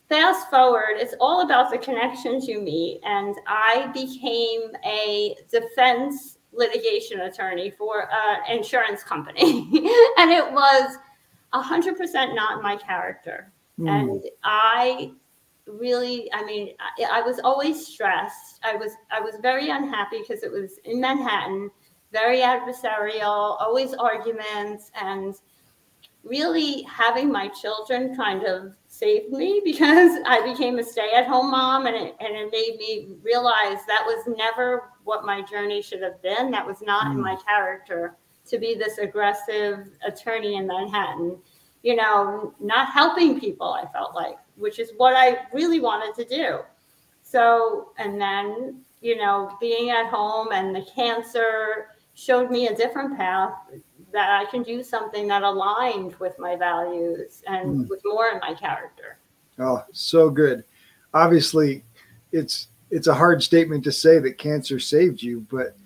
[0.09, 3.00] Fast forward, it's all about the connections you meet.
[3.04, 9.42] And I became a defense litigation attorney for an insurance company.
[10.18, 10.96] and it was
[11.52, 13.52] 100% not my character.
[13.78, 13.88] Mm.
[13.88, 15.11] And I
[15.66, 20.44] really i mean I, I, was always stressed i was i was very unhappy because
[20.44, 21.70] it was in manhattan
[22.12, 25.35] very adversarial always arguments and
[26.26, 31.50] really having my children kind of saved me because I became a stay at home
[31.50, 36.02] mom and it, and it made me realize that was never what my journey should
[36.02, 36.50] have been.
[36.50, 37.12] That was not mm.
[37.12, 41.38] in my character to be this aggressive attorney in Manhattan,
[41.82, 46.36] you know, not helping people, I felt like, which is what I really wanted to
[46.36, 46.60] do.
[47.22, 53.16] So, and then, you know, being at home and the cancer showed me a different
[53.16, 53.52] path
[54.12, 57.88] that I can do something that aligned with my values and mm.
[57.88, 59.18] with more in my character.
[59.58, 60.64] Oh, so good.
[61.14, 61.82] Obviously,
[62.32, 65.76] it's it's a hard statement to say that cancer saved you, but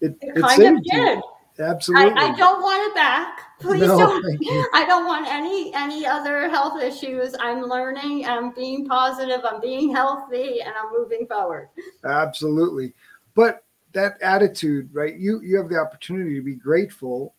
[0.00, 1.18] it, it, it kind of did.
[1.18, 1.22] You.
[1.58, 2.12] Absolutely.
[2.12, 3.40] I, I, don't want it back.
[3.60, 4.24] Please no, don't.
[4.72, 7.34] I don't want any any other health issues.
[7.38, 8.24] I'm learning.
[8.24, 9.40] I'm being positive.
[9.44, 11.68] I'm being healthy, and I'm moving forward.
[12.04, 12.94] Absolutely.
[13.34, 15.14] But that attitude, right?
[15.14, 17.34] You you have the opportunity to be grateful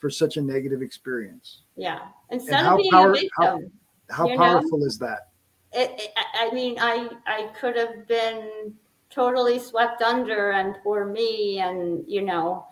[0.00, 1.62] for such a negative experience.
[1.76, 2.00] Yeah.
[2.30, 3.72] Instead of being power, a victim.
[4.10, 4.86] How, how powerful know?
[4.86, 5.30] is that?
[5.72, 8.74] it, it, I mean, I I could have been
[9.08, 12.66] totally swept under and poor me, and you know,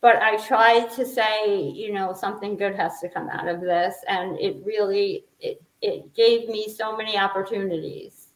[0.00, 3.94] but I tried to say, you know, something good has to come out of this,
[4.08, 8.28] and it really it it gave me so many opportunities.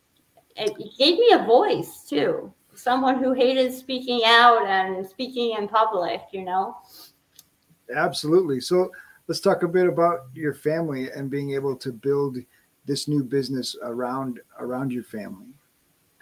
[0.57, 2.53] It gave me a voice too.
[2.75, 6.77] Someone who hated speaking out and speaking in public, you know.
[7.94, 8.61] Absolutely.
[8.61, 8.90] So
[9.27, 12.38] let's talk a bit about your family and being able to build
[12.85, 15.49] this new business around around your family.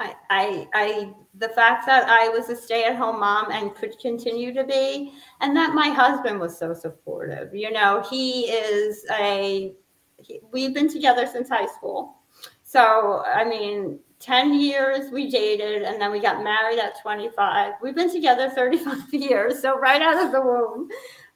[0.00, 4.64] I, I, I, the fact that I was a stay-at-home mom and could continue to
[4.64, 7.54] be, and that my husband was so supportive.
[7.54, 9.72] You know, he is a.
[10.20, 12.16] He, we've been together since high school,
[12.64, 17.74] so I mean, ten years we dated, and then we got married at twenty-five.
[17.80, 20.88] We've been together thirty-five years, so right out of the womb.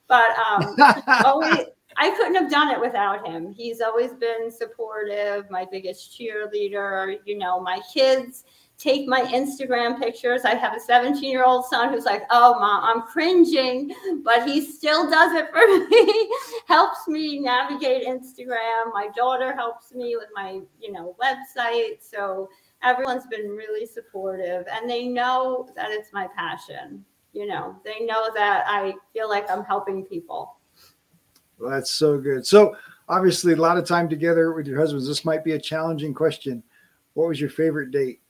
[0.09, 0.77] But um,
[1.25, 1.67] always,
[1.97, 3.53] I couldn't have done it without him.
[3.53, 7.19] He's always been supportive, my biggest cheerleader.
[7.25, 8.45] You know, my kids
[8.79, 10.43] take my Instagram pictures.
[10.45, 13.93] I have a 17 year old son who's like, oh, mom, I'm cringing,
[14.23, 16.31] but he still does it for me,
[16.69, 18.93] helps me navigate Instagram.
[18.95, 21.99] My daughter helps me with my, you know, website.
[22.01, 22.49] So
[22.83, 27.05] everyone's been really supportive and they know that it's my passion.
[27.39, 30.57] You know, they know that I feel like I'm helping people.
[31.61, 32.45] Well, that's so good.
[32.45, 32.75] So
[33.09, 35.07] obviously a lot of time together with your husbands.
[35.07, 36.65] This might be a challenging question.
[37.15, 38.21] What was your favorite date?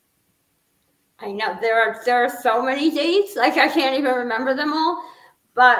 [1.21, 4.75] I know there are there are so many dates, like I can't even remember them
[4.75, 5.03] all.
[5.55, 5.79] But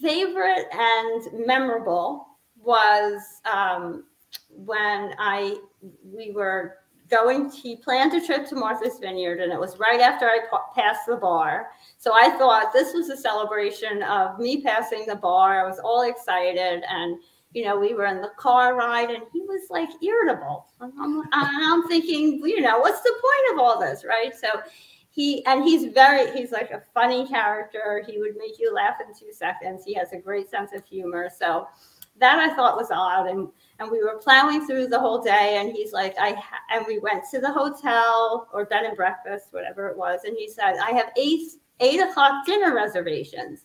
[0.00, 4.04] favorite and memorable was um,
[4.48, 5.58] when I
[6.02, 6.78] we were
[7.12, 7.50] going.
[7.50, 10.40] He planned a trip to Martha's Vineyard, and it was right after I
[10.74, 11.68] passed the bar.
[11.98, 15.64] So I thought this was a celebration of me passing the bar.
[15.64, 17.18] I was all excited, and
[17.52, 20.66] you know, we were in the car ride and he was like irritable.
[20.80, 24.32] I'm, I'm thinking, you know, what's the point of all this, right?
[24.34, 24.48] So
[25.10, 28.02] he, and he's very, he's like a funny character.
[28.08, 29.84] He would make you laugh in two seconds.
[29.84, 31.28] He has a great sense of humor.
[31.36, 31.66] So
[32.18, 33.28] that I thought was odd.
[33.28, 33.48] And,
[33.78, 36.36] and we were plowing through the whole day and he's like, I,
[36.72, 40.20] and we went to the hotel or bed and breakfast, whatever it was.
[40.24, 43.64] And he said, I have eight, eight o'clock dinner reservations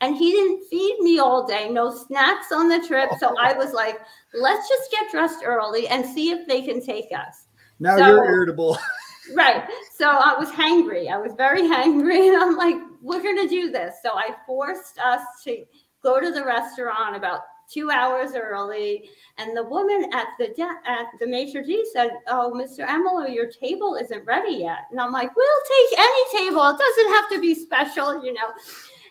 [0.00, 3.10] and he didn't feed me all day, no snacks on the trip.
[3.18, 4.00] So I was like,
[4.34, 7.46] let's just get dressed early and see if they can take us.
[7.80, 8.78] Now so, you're irritable.
[9.34, 9.64] right.
[9.96, 11.10] So I was hangry.
[11.10, 12.28] I was very hangry.
[12.32, 13.96] And I'm like, we're going to do this.
[14.02, 15.64] So I forced us to
[16.02, 19.10] go to the restaurant about two hours early.
[19.38, 22.86] And the woman at the de- at the maitre d' said, "Oh, Mr.
[22.86, 25.46] Emelo, your table isn't ready yet." And I'm like, "We'll
[25.90, 26.66] take any table.
[26.68, 28.48] It doesn't have to be special, you know."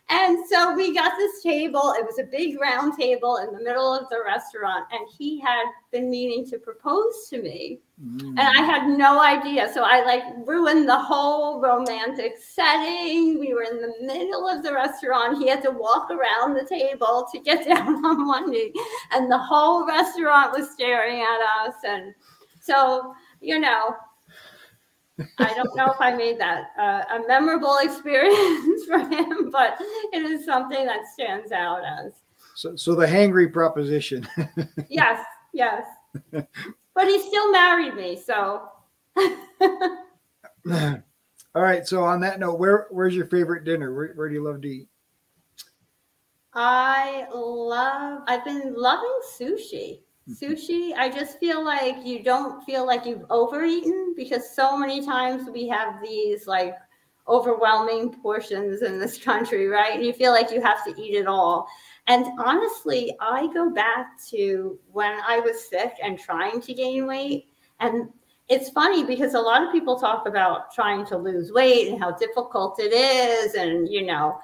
[0.10, 1.94] And so we got this table.
[1.98, 4.86] It was a big round table in the middle of the restaurant.
[4.92, 7.80] And he had been meaning to propose to me.
[8.04, 8.30] Mm.
[8.30, 9.72] And I had no idea.
[9.74, 13.39] So I like ruined the whole romantic setting.
[13.39, 15.38] We were in the middle of the restaurant.
[15.38, 18.74] He had to walk around the table to get down on one knee.
[19.12, 21.76] And the whole restaurant was staring at us.
[21.86, 22.13] And
[22.62, 23.96] so, you know,
[25.40, 29.78] I don't know if I made that uh, a memorable experience for him, but
[30.12, 32.14] it is something that stands out as.
[32.56, 34.28] So, so the hangry proposition.
[34.90, 35.84] yes, yes.
[36.32, 38.70] But he still married me, so.
[41.56, 41.88] All right.
[41.88, 43.94] So on that note, where where's your favorite dinner?
[43.94, 44.88] Where, where do you love to eat?
[46.54, 48.22] I love.
[48.28, 50.03] I've been loving sushi.
[50.30, 50.94] Sushi.
[50.96, 55.68] I just feel like you don't feel like you've overeaten because so many times we
[55.68, 56.76] have these like
[57.28, 59.96] overwhelming portions in this country right?
[59.96, 61.68] And you feel like you have to eat it all.
[62.08, 67.48] And honestly i go back to when i was sick and trying to gain weight.
[67.80, 68.10] And
[68.50, 72.12] it's funny because a lot of people talk about trying to lose weight and how
[72.12, 74.40] difficult it is and you know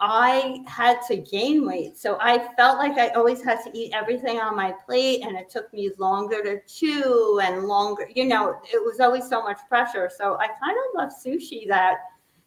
[0.00, 1.98] I had to gain weight.
[1.98, 5.50] So I felt like I always had to eat everything on my plate and it
[5.50, 10.10] took me longer to chew and longer, you know, it was always so much pressure.
[10.16, 11.98] So I kind of love sushi that,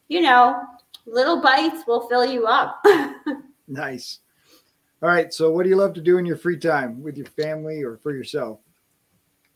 [0.07, 0.63] you know,
[1.05, 2.83] little bites will fill you up.
[3.67, 4.19] nice.
[5.03, 5.31] All right.
[5.31, 7.97] So what do you love to do in your free time with your family or
[7.97, 8.59] for yourself?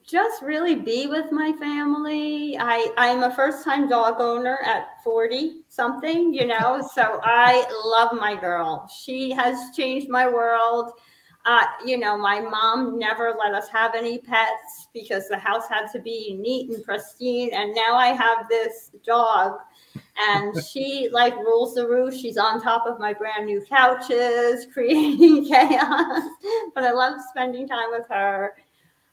[0.07, 2.57] Just really be with my family.
[2.57, 8.17] I I'm a first time dog owner at 40 something, you know, so I love
[8.19, 8.89] my girl.
[9.03, 10.93] She has changed my world.
[11.45, 15.87] Uh, you know, my mom never let us have any pets because the house had
[15.93, 17.51] to be neat and pristine.
[17.53, 19.53] And now I have this dog
[20.17, 22.21] and she like rules the roost.
[22.21, 26.23] She's on top of my brand new couches, creating chaos.
[26.75, 28.53] but I love spending time with her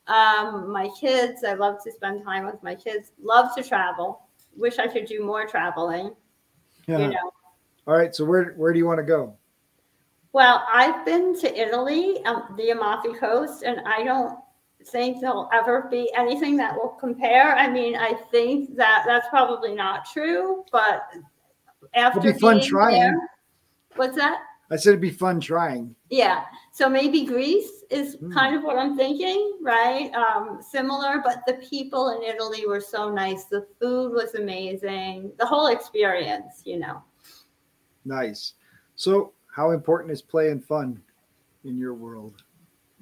[0.06, 3.12] Um, my kids, I love to spend time with my kids.
[3.22, 4.20] Love to travel.
[4.56, 6.14] Wish I could do more traveling.
[6.86, 6.98] Yeah.
[6.98, 7.30] You know.
[7.86, 8.14] All right.
[8.14, 9.34] So where where do you want to go?
[10.32, 14.36] Well, I've been to Italy, um, the Amalfi Coast, and I don't
[14.86, 17.54] think there'll ever be anything that will compare.
[17.56, 21.04] I mean, I think that that's probably not true, but
[21.94, 23.00] after It'll be fun trying.
[23.00, 23.30] there-
[23.96, 24.40] what's that?
[24.70, 25.94] I said it'd be fun trying.
[26.10, 26.44] Yeah.
[26.74, 28.32] So maybe Greece is Hmm.
[28.32, 30.12] kind of what I'm thinking, right?
[30.12, 33.44] Um, similar, but the people in Italy were so nice.
[33.44, 35.30] The food was amazing.
[35.38, 37.00] The whole experience, you know.
[38.04, 38.54] Nice.
[38.96, 41.00] So how important is play and fun
[41.62, 42.42] in your world?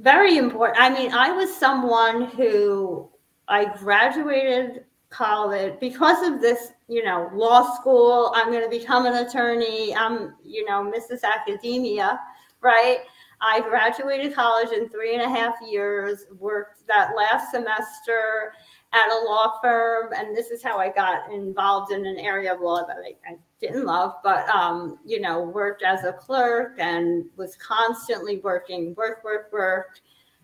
[0.00, 0.78] Very important.
[0.78, 3.08] I mean, I was someone who
[3.48, 8.34] I graduated college because of this, you know, law school.
[8.36, 9.94] I'm going to become an attorney.
[9.96, 11.22] I'm, you know, Mrs.
[11.22, 12.20] Academia,
[12.60, 12.98] right?
[13.42, 18.52] I graduated college in three and a half years, worked that last semester
[18.92, 22.60] at a law firm, and this is how I got involved in an area of
[22.60, 27.24] law that I, I didn't love, but um, you know, worked as a clerk and
[27.36, 30.00] was constantly working, work, work, work,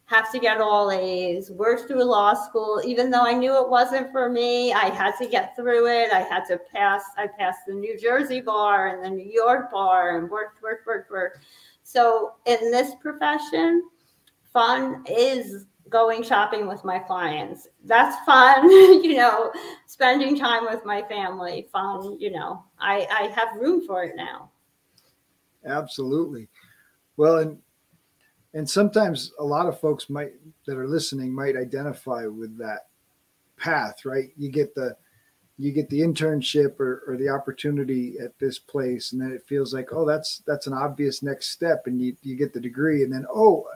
[0.07, 4.11] have to get all A's, worked through law school, even though I knew it wasn't
[4.11, 6.11] for me, I had to get through it.
[6.12, 10.16] I had to pass, I passed the New Jersey bar and the New York bar
[10.16, 11.40] and worked, worked, worked, worked.
[11.89, 13.82] So in this profession,
[14.53, 17.66] fun is going shopping with my clients.
[17.82, 19.51] That's fun, you know,
[19.86, 22.62] spending time with my family, fun, you know.
[22.78, 24.51] I, I have room for it now.
[25.64, 26.49] Absolutely.
[27.16, 27.59] Well, and
[28.53, 30.32] and sometimes a lot of folks might
[30.66, 32.89] that are listening might identify with that
[33.57, 34.28] path, right?
[34.36, 34.95] You get the
[35.59, 39.74] you get the internship or, or the opportunity at this place, and then it feels
[39.74, 43.12] like, oh, that's that's an obvious next step, and you you get the degree, and
[43.12, 43.66] then oh,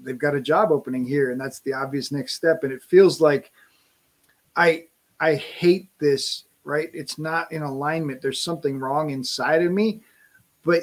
[0.00, 3.20] they've got a job opening here, and that's the obvious next step, and it feels
[3.20, 3.52] like
[4.56, 4.86] I
[5.20, 6.90] I hate this, right?
[6.92, 8.20] It's not in alignment.
[8.20, 10.02] There's something wrong inside of me,
[10.64, 10.82] but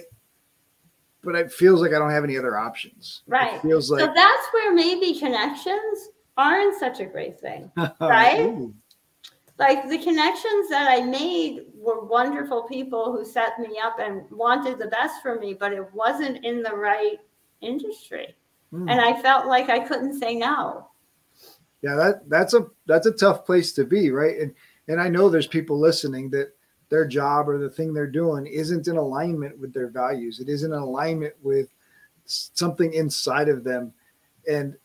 [1.21, 3.23] but it feels like I don't have any other options.
[3.27, 3.55] Right.
[3.55, 7.71] It feels So like that's where maybe connections aren't such a great thing.
[7.99, 8.41] right?
[8.41, 8.73] Ooh,
[9.57, 14.79] Like the connections that I made were wonderful people who set me up and wanted
[14.79, 17.17] the best for me, but it wasn't in the right
[17.61, 18.35] industry.
[18.71, 18.89] hmm.
[18.89, 20.89] And I felt like I couldn't say no.
[21.81, 24.37] yeah, that that's a that's a tough place to be, right?
[24.39, 24.53] And
[24.87, 26.53] and I know there's people listening that
[26.89, 30.39] their job or the thing they're doing isn't in alignment with their values.
[30.39, 31.69] It isn't in alignment with
[32.25, 33.93] something inside of them,
[34.49, 34.75] and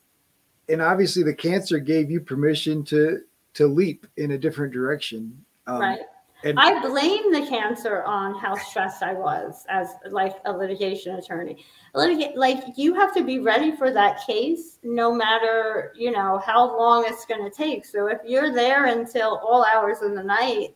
[0.69, 3.23] and obviously the cancer gave you permission to
[3.61, 5.45] to leap in a different direction.
[5.67, 6.01] Um, right.
[6.45, 11.63] and- I blame the cancer on how stressed I was as like a litigation attorney.
[11.95, 16.75] Litig- like you have to be ready for that case no matter, you know, how
[16.79, 17.85] long it's going to take.
[17.85, 20.75] So if you're there until all hours of the night,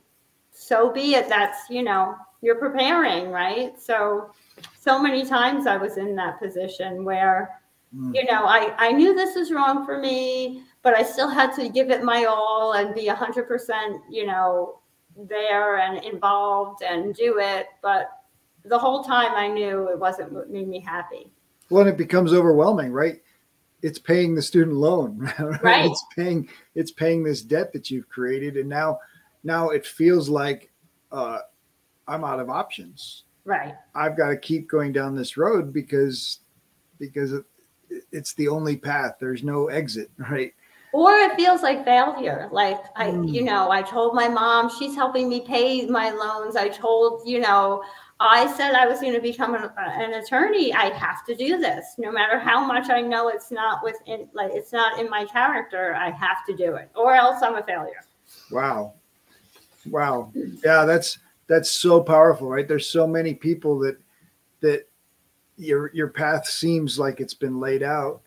[0.53, 1.27] so be it.
[1.27, 3.81] That's, you know, you're preparing, right?
[3.81, 4.31] So
[4.79, 7.61] so many times I was in that position where
[7.97, 8.13] Mm.
[8.13, 11.69] you know, I, I knew this was wrong for me, but I still had to
[11.71, 14.81] give it my all and be 100%, you know,
[15.17, 17.69] there and involved and do it.
[17.83, 18.11] But
[18.65, 21.31] the whole time I knew it wasn't what made me happy.
[21.71, 23.23] Well, and it becomes overwhelming, right?
[23.81, 25.63] It's paying the student loan, right?
[25.63, 25.91] Right.
[25.91, 28.99] It's paying it's paying this debt that you've created, and now
[29.43, 30.71] now it feels like
[31.13, 31.39] uh,
[32.07, 33.25] I'm out of options.
[33.47, 33.75] Right.
[33.95, 36.41] I've got to keep going down this road because
[36.99, 37.35] because
[38.13, 39.17] it's the only path.
[39.21, 40.55] There's no exit, right?
[40.95, 42.49] Or it feels like failure.
[42.53, 43.29] Like I, Mm.
[43.29, 46.55] you know, I told my mom she's helping me pay my loans.
[46.55, 47.83] I told, you know,
[48.21, 50.73] I said I was going to become an, an attorney.
[50.73, 54.53] I have to do this, no matter how much I know it's not within, like
[54.55, 55.97] it's not in my character.
[55.97, 58.05] I have to do it, or else I'm a failure.
[58.53, 58.95] Wow,
[59.91, 60.31] wow,
[60.65, 61.19] yeah, that's
[61.49, 62.69] that's so powerful, right?
[62.69, 63.97] There's so many people that
[64.61, 64.89] that
[65.57, 68.23] your your path seems like it's been laid out,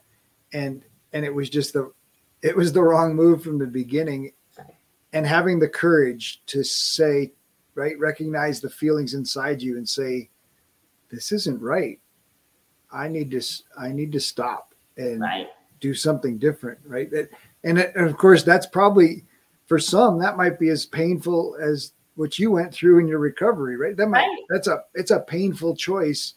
[0.51, 1.93] and and it was just the
[2.41, 4.31] it was the wrong move from the beginning,
[5.13, 7.33] and having the courage to say,
[7.75, 10.29] right, recognize the feelings inside you and say,
[11.09, 11.99] this isn't right.
[12.91, 13.41] I need to
[13.77, 15.47] i need to stop and Right.
[15.79, 17.09] do something different, right?
[17.11, 17.29] That,
[17.63, 19.25] and, it- and of course, that's probably
[19.67, 23.75] for some that might be as painful as what you went through in your recovery,
[23.77, 23.95] right?
[23.95, 24.43] That might Right.
[24.49, 26.33] that's a it's a painful choice.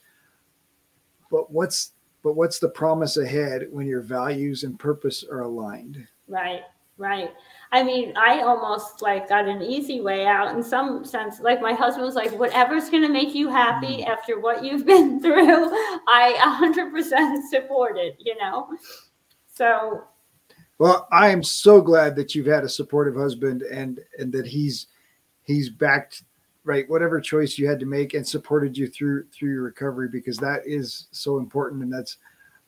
[1.30, 1.92] But what's
[2.22, 6.06] but what's the promise ahead when your values and purpose are aligned?
[6.28, 6.62] Right,
[6.98, 7.30] right.
[7.72, 11.40] I mean, I almost like got an easy way out in some sense.
[11.40, 14.06] Like my husband was like, whatever's going to make you happy mm.
[14.06, 15.70] after what you've been through,
[16.08, 18.68] I 100% support it, you know?
[19.52, 20.02] So,
[20.78, 24.86] Well, I am so glad that you've had a supportive husband and and that he's
[25.42, 26.22] he's backed
[26.70, 30.36] right whatever choice you had to make and supported you through through your recovery because
[30.36, 32.16] that is so important and that's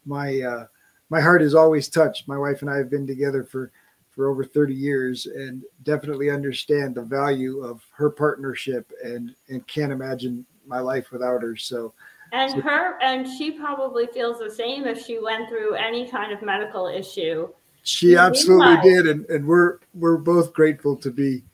[0.05, 0.67] my uh
[1.13, 2.27] my heart is always touched.
[2.27, 3.71] My wife and I have been together for
[4.13, 9.93] for over 30 years and definitely understand the value of her partnership and and can't
[9.93, 11.55] imagine my life without her.
[11.55, 11.93] So
[12.33, 16.33] and so, her and she probably feels the same if she went through any kind
[16.33, 17.51] of medical issue.
[17.83, 21.45] She absolutely did and and we're we're both grateful to be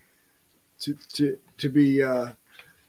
[0.83, 2.29] to to to be uh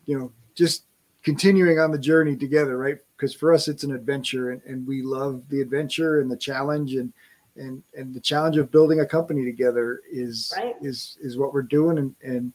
[0.05, 0.83] you know just
[1.23, 2.99] continuing on the journey together, right?
[3.19, 6.93] because for us it's an adventure and, and we love the adventure and the challenge
[6.95, 7.11] and
[7.57, 10.75] and and the challenge of building a company together is right.
[10.81, 12.53] is is what we're doing and and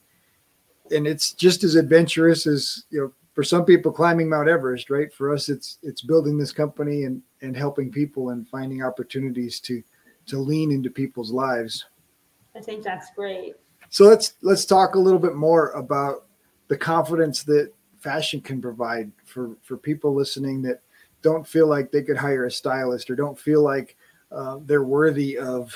[0.90, 5.12] and it's just as adventurous as you know for some people climbing Mount Everest, right?
[5.12, 9.82] For us, it's it's building this company and and helping people and finding opportunities to
[10.26, 11.84] to lean into people's lives.
[12.54, 13.56] I think that's great.
[13.90, 16.26] So let's let's talk a little bit more about
[16.68, 20.80] the confidence that fashion can provide for for people listening that
[21.22, 23.96] don't feel like they could hire a stylist or don't feel like
[24.30, 25.74] uh, they're worthy of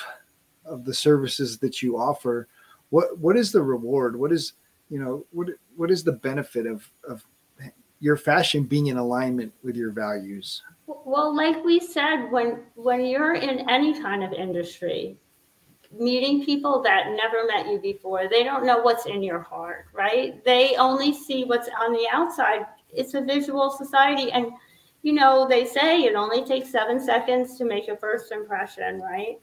[0.64, 2.48] of the services that you offer.
[2.90, 4.18] What what is the reward?
[4.18, 4.52] What is
[4.90, 7.24] you know what what is the benefit of of
[8.00, 10.62] your fashion being in alignment with your values?
[10.86, 15.16] Well like we said when when you're in any kind of industry
[15.96, 18.28] meeting people that never met you before.
[18.28, 20.44] They don't know what's in your heart, right?
[20.44, 22.66] They only see what's on the outside.
[22.90, 24.30] It's a visual society.
[24.32, 24.52] And,
[25.02, 29.38] you know, they say it only takes seven seconds to make a first impression, right?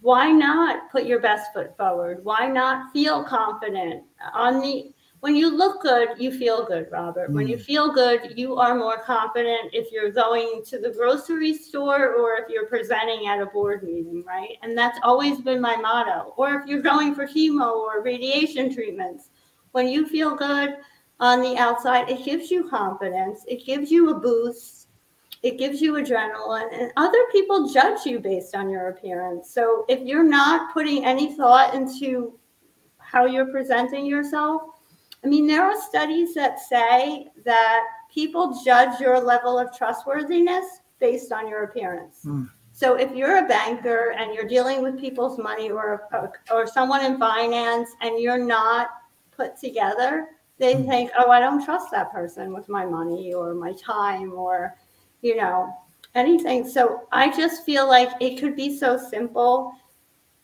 [0.00, 2.24] Why not put your best foot forward?
[2.24, 7.32] Why not feel confident on the when you look good, you feel good, Robert.
[7.32, 7.62] When you mm.
[7.62, 12.48] feel good, you are more confident if you're going to the grocery store or if
[12.48, 14.56] you're presenting at a board meeting, right?
[14.62, 16.34] And that's always been my motto.
[16.36, 19.30] Or if you're going for chemo or radiation treatments,
[19.72, 20.76] when you feel good
[21.18, 24.86] on the outside, it gives you confidence, it gives you a boost,
[25.42, 29.52] it gives you adrenaline, and other people judge you based on your appearance.
[29.52, 32.38] So if you're not putting any thought into
[32.98, 34.77] how you're presenting yourself,
[35.24, 40.64] I mean, there are studies that say that people judge your level of trustworthiness
[41.00, 42.20] based on your appearance.
[42.24, 42.48] Mm.
[42.72, 46.08] So if you're a banker and you're dealing with people's money or
[46.52, 48.90] or someone in finance and you're not
[49.36, 50.86] put together, they mm.
[50.86, 54.76] think, "Oh, I don't trust that person with my money or my time or
[55.22, 55.74] you know,
[56.14, 59.72] anything." So I just feel like it could be so simple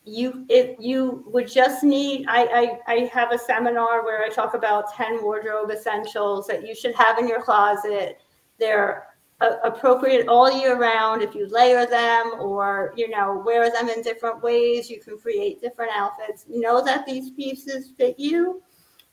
[0.04, 4.52] you if you would just need I, I i have a seminar where i talk
[4.52, 8.20] about 10 wardrobe essentials that you should have in your closet.
[8.58, 9.08] They're
[9.40, 11.22] appropriate all year round.
[11.22, 15.60] If you layer them or you know wear them in different ways you can create
[15.60, 16.44] different outfits.
[16.48, 18.62] Know that these pieces fit you.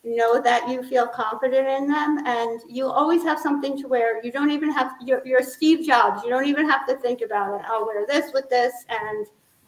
[0.04, 2.26] Know that you feel confident in them.
[2.26, 4.24] And you always have something to wear.
[4.24, 7.60] You don't even have you're, you're steve jobs you don't even have to think about
[7.60, 7.66] it.
[7.66, 9.26] I'll wear this with this and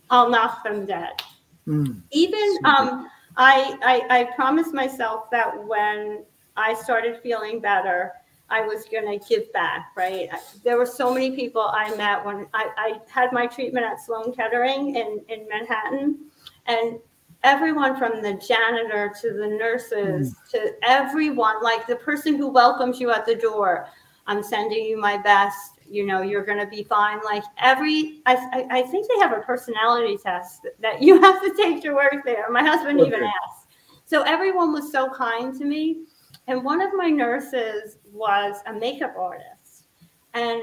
[0.10, 1.22] I'll knock them dead.
[1.68, 2.02] Mm.
[2.12, 6.24] Even um, I, I I promised myself that when
[6.56, 8.14] I started feeling better,
[8.50, 10.30] I was going to give back, right?
[10.64, 14.34] There were so many people I met when I, I had my treatment at Sloan
[14.34, 16.20] Kettering in, in Manhattan.
[16.68, 17.00] And
[17.44, 20.50] everyone from the janitor to the nurses mm.
[20.52, 23.88] to everyone, like the person who welcomes you at the door,
[24.28, 27.20] I'm sending you my best you know you're going to be fine.
[27.24, 31.84] Like every I, I think they have a personality test that you have to take
[31.84, 32.50] to work there.
[32.50, 33.08] My husband okay.
[33.08, 33.68] even asked.
[34.06, 36.06] So everyone was so kind to me.
[36.48, 39.86] And one of my nurses was a makeup artist.
[40.34, 40.62] And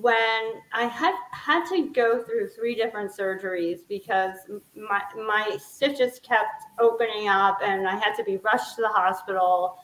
[0.00, 4.38] when I had had to go through three different surgeries because
[4.74, 9.83] my my stitches kept opening up and I had to be rushed to the hospital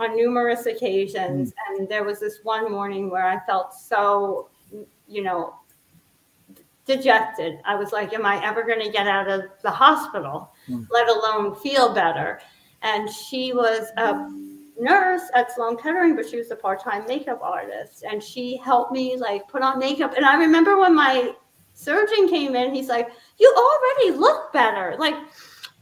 [0.00, 1.50] on numerous occasions.
[1.50, 1.54] Mm.
[1.68, 4.48] And there was this one morning where I felt so,
[5.06, 5.54] you know,
[6.86, 7.58] dejected.
[7.64, 10.86] I was like, Am I ever going to get out of the hospital, mm.
[10.90, 12.40] let alone feel better?
[12.82, 14.28] And she was a
[14.80, 18.04] nurse at Sloan Kettering, but she was a part time makeup artist.
[18.10, 20.14] And she helped me like put on makeup.
[20.16, 21.34] And I remember when my
[21.74, 24.96] surgeon came in, he's like, You already look better.
[24.98, 25.14] Like,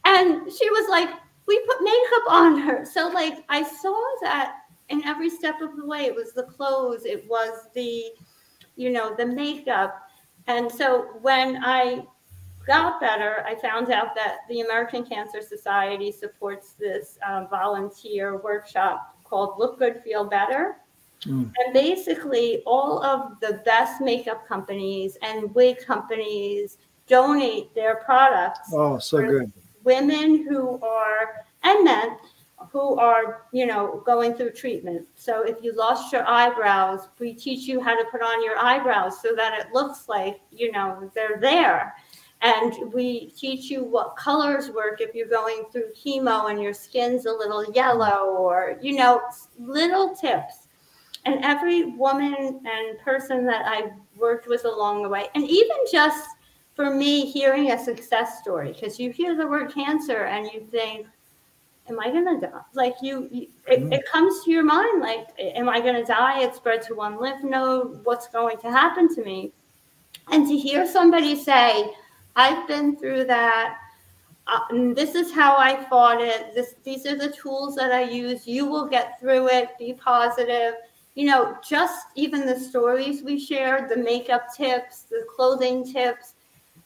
[0.04, 1.10] and she was like,
[1.48, 2.84] we put makeup on her.
[2.84, 4.56] So like I saw that
[4.90, 6.04] in every step of the way.
[6.04, 8.04] It was the clothes, it was the,
[8.76, 10.02] you know, the makeup.
[10.46, 12.04] And so when I
[12.66, 19.16] got better, I found out that the American Cancer Society supports this uh, volunteer workshop
[19.24, 20.76] called Look Good, Feel Better.
[21.22, 21.52] Mm.
[21.58, 26.78] And basically, all of the best makeup companies and wig companies
[27.08, 28.70] donate their products.
[28.72, 29.52] Oh, so good.
[29.84, 32.16] Women who are, and men
[32.72, 35.06] who are, you know, going through treatment.
[35.14, 39.20] So if you lost your eyebrows, we teach you how to put on your eyebrows
[39.22, 41.94] so that it looks like, you know, they're there.
[42.40, 47.26] And we teach you what colors work if you're going through chemo and your skin's
[47.26, 49.22] a little yellow or, you know,
[49.58, 50.68] little tips.
[51.24, 56.28] And every woman and person that I've worked with along the way, and even just
[56.78, 61.08] for me hearing a success story, because you hear the word cancer and you think,
[61.88, 62.60] am I gonna die?
[62.72, 63.92] Like you, you it, mm-hmm.
[63.94, 66.40] it, comes to your mind, like, am I gonna die?
[66.40, 68.04] It spread to one lymph node.
[68.04, 69.50] What's going to happen to me?
[70.30, 71.92] And to hear somebody say,
[72.36, 73.76] I've been through that.
[74.46, 76.54] Uh, this is how I fought it.
[76.54, 78.46] This, these are the tools that I use.
[78.46, 79.70] You will get through it.
[79.80, 80.74] Be positive.
[81.16, 86.34] You know, just even the stories we shared, the makeup tips, the clothing tips,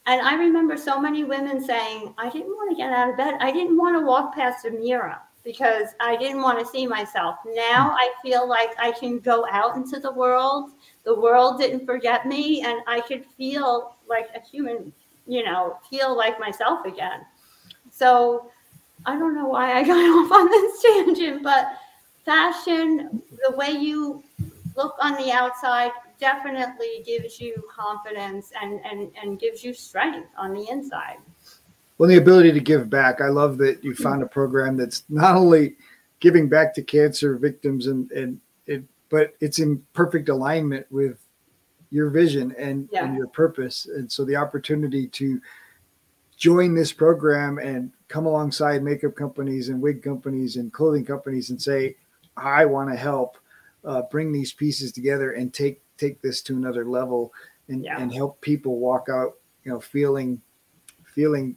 [0.05, 3.35] and I remember so many women saying, I didn't want to get out of bed.
[3.39, 7.37] I didn't want to walk past a mirror because I didn't want to see myself.
[7.45, 10.71] Now I feel like I can go out into the world.
[11.05, 14.91] The world didn't forget me, and I could feel like a human,
[15.25, 17.21] you know, feel like myself again.
[17.89, 18.51] So
[19.05, 21.77] I don't know why I got off on this tangent, but
[22.25, 24.23] fashion, the way you
[24.75, 30.53] look on the outside definitely gives you confidence and, and, and gives you strength on
[30.53, 31.17] the inside.
[31.97, 33.21] Well, the ability to give back.
[33.21, 35.75] I love that you found a program that's not only
[36.19, 41.19] giving back to cancer victims and, and it, but it's in perfect alignment with
[41.91, 43.05] your vision and, yeah.
[43.05, 43.85] and your purpose.
[43.85, 45.39] And so the opportunity to
[46.35, 51.61] join this program and come alongside makeup companies and wig companies and clothing companies and
[51.61, 51.95] say,
[52.35, 53.37] I want to help
[53.85, 57.33] uh, bring these pieces together and take take this to another level
[57.67, 57.99] and, yeah.
[57.99, 59.33] and help people walk out,
[59.63, 60.41] you know, feeling
[61.13, 61.55] feeling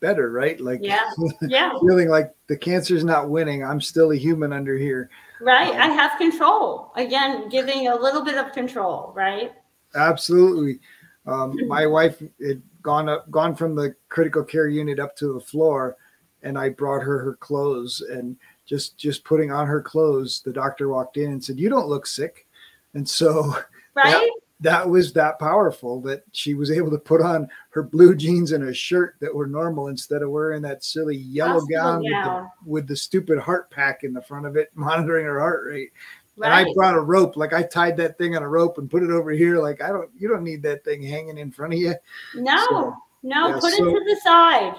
[0.00, 0.60] better, right?
[0.60, 1.08] Like yeah,
[1.42, 3.64] yeah, feeling like the cancer's not winning.
[3.64, 5.08] I'm still a human under here.
[5.40, 5.70] Right.
[5.70, 6.92] Um, I have control.
[6.96, 9.52] Again, giving a little bit of control, right?
[9.94, 10.80] Absolutely.
[11.26, 15.40] Um, my wife had gone up, gone from the critical care unit up to the
[15.40, 15.96] floor,
[16.42, 20.42] and I brought her her clothes and just just putting on her clothes.
[20.44, 22.46] The doctor walked in and said, "You don't look sick."
[22.94, 23.56] And so
[23.94, 24.12] right?
[24.12, 24.30] That,
[24.60, 28.64] that, was that powerful that she was able to put on her blue jeans and
[28.64, 32.86] a shirt that were normal instead of wearing that silly yellow gown, With, the, with
[32.86, 35.92] the stupid heart pack in the front of it, monitoring her heart rate.
[36.36, 36.46] Right.
[36.46, 39.02] And I brought a rope, like I tied that thing on a rope and put
[39.02, 39.58] it over here.
[39.58, 41.94] Like I don't, you don't need that thing hanging in front of you.
[42.34, 44.74] No, so, no, yeah, put so, it to the side.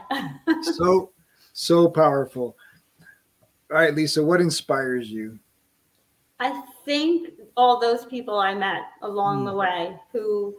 [0.63, 1.11] so,
[1.53, 2.57] so powerful.
[3.71, 5.39] All right, Lisa, what inspires you?
[6.39, 9.49] I think all those people I met along mm.
[9.49, 10.55] the way who,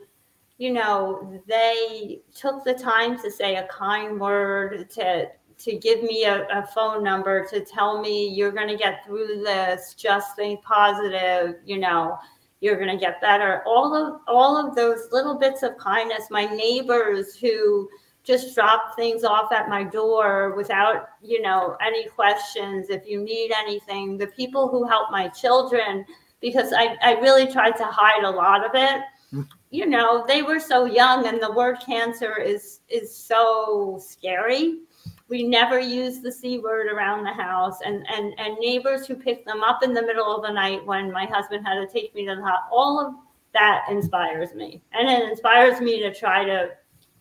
[0.58, 6.24] you know, they took the time to say a kind word, to to give me
[6.24, 9.94] a, a phone number, to tell me you're going to get through this.
[9.94, 11.56] Just think positive.
[11.64, 12.18] You know,
[12.60, 13.62] you're going to get better.
[13.66, 16.28] All of all of those little bits of kindness.
[16.30, 17.88] My neighbors who
[18.24, 23.52] just drop things off at my door without you know any questions if you need
[23.52, 26.04] anything the people who help my children
[26.44, 29.00] because I, I really tried to hide a lot of it.
[29.32, 29.48] Mm.
[29.70, 34.80] You know, they were so young and the word cancer is is so scary.
[35.28, 39.46] We never use the C word around the house and, and, and neighbors who pick
[39.46, 42.26] them up in the middle of the night when my husband had to take me
[42.26, 43.14] to the hospital, all of
[43.54, 44.82] that inspires me.
[44.92, 46.72] And it inspires me to try to,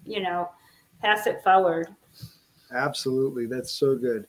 [0.05, 0.49] you know,
[1.01, 1.95] pass it forward.
[2.73, 3.45] Absolutely.
[3.45, 4.27] That's so good.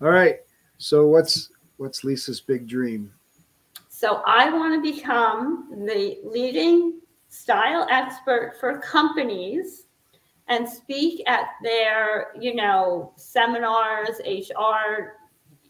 [0.00, 0.36] All right.
[0.78, 3.12] So what's what's Lisa's big dream?
[4.02, 9.86] So I want to become the leading style expert for companies
[10.48, 15.18] and speak at their, you know, seminars, HR,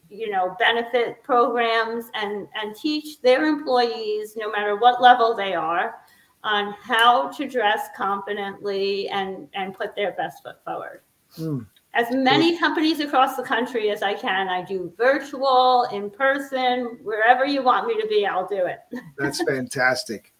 [0.09, 5.97] you know, benefit programs and and teach their employees, no matter what level they are,
[6.43, 11.01] on how to dress confidently and and put their best foot forward.
[11.37, 14.47] Mm as many companies across the country as I can.
[14.47, 18.79] I do virtual, in person, wherever you want me to be, I'll do it.
[19.17, 20.33] That's fantastic.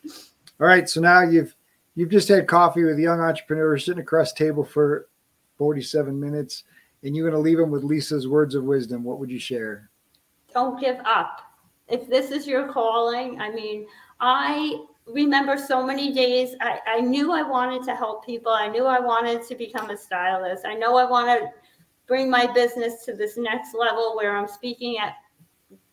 [0.60, 1.56] All right, so now you've
[1.96, 5.10] you've just had coffee with young entrepreneurs sitting across table for
[5.58, 6.64] 47 minutes,
[7.04, 9.04] and you're going to leave them with Lisa's words of wisdom.
[9.04, 9.90] What would you share?
[10.54, 11.42] Don't give up.
[11.88, 13.86] If this is your calling, I mean,
[14.20, 18.52] I remember so many days I, I knew I wanted to help people.
[18.52, 20.66] I knew I wanted to become a stylist.
[20.66, 21.50] I know I want to
[22.08, 25.16] bring my business to this next level where I'm speaking at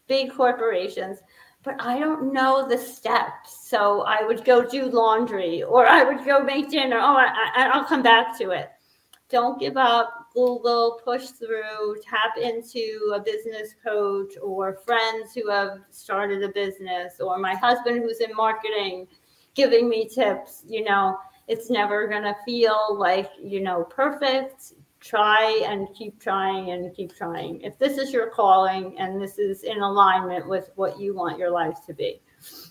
[0.06, 1.18] big corporations.
[1.62, 3.68] but I don't know the steps.
[3.68, 6.98] So I would go do laundry or I would go make dinner.
[6.98, 8.70] Oh, I, I, I'll come back to it.
[9.28, 10.19] Don't give up.
[10.32, 17.20] Google, push through, tap into a business coach or friends who have started a business
[17.20, 19.08] or my husband who's in marketing
[19.54, 20.62] giving me tips.
[20.66, 21.18] You know,
[21.48, 27.14] it's never going to feel like, you know, perfect try and keep trying and keep
[27.16, 27.60] trying.
[27.62, 31.50] If this is your calling and this is in alignment with what you want your
[31.50, 32.20] life to be.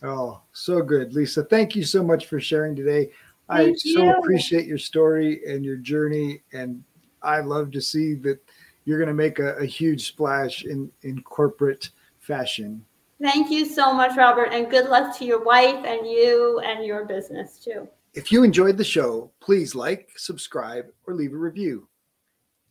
[0.04, 1.44] Oh, so good, Lisa.
[1.44, 3.10] Thank you so much for sharing today.
[3.50, 3.94] Thank I you.
[3.96, 6.84] so appreciate your story and your journey, and
[7.22, 8.40] I love to see that
[8.86, 11.90] you're going to make a, a huge splash in in corporate
[12.20, 12.84] fashion.
[13.22, 17.04] Thank you so much, Robert, and good luck to your wife and you and your
[17.06, 17.90] business too.
[18.14, 21.88] If you enjoyed the show, please like, subscribe, or leave a review.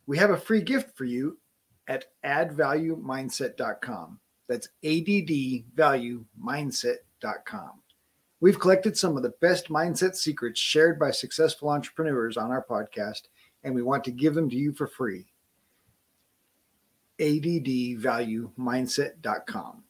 [0.07, 1.38] We have a free gift for you
[1.86, 4.18] at addvaluemindset.com.
[4.49, 7.70] That's addvaluemindset.com.
[8.40, 13.22] We've collected some of the best mindset secrets shared by successful entrepreneurs on our podcast,
[13.64, 15.26] and we want to give them to you for free.
[17.18, 19.84] addvaluemindset.com.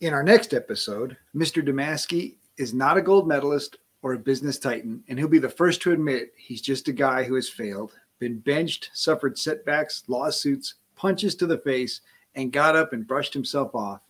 [0.00, 1.66] In our next episode, Mr.
[1.66, 5.82] Damaski is not a gold medalist or a business titan, and he'll be the first
[5.82, 11.34] to admit he's just a guy who has failed been benched, suffered setbacks, lawsuits, punches
[11.34, 12.02] to the face,
[12.34, 14.02] and got up and brushed himself off.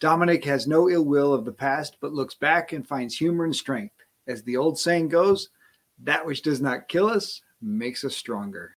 [0.00, 3.56] Dominic has no ill will of the past, but looks back and finds humor and
[3.56, 3.94] strength.
[4.26, 5.48] As the old saying goes,
[6.02, 8.74] that which does not kill us makes us stronger.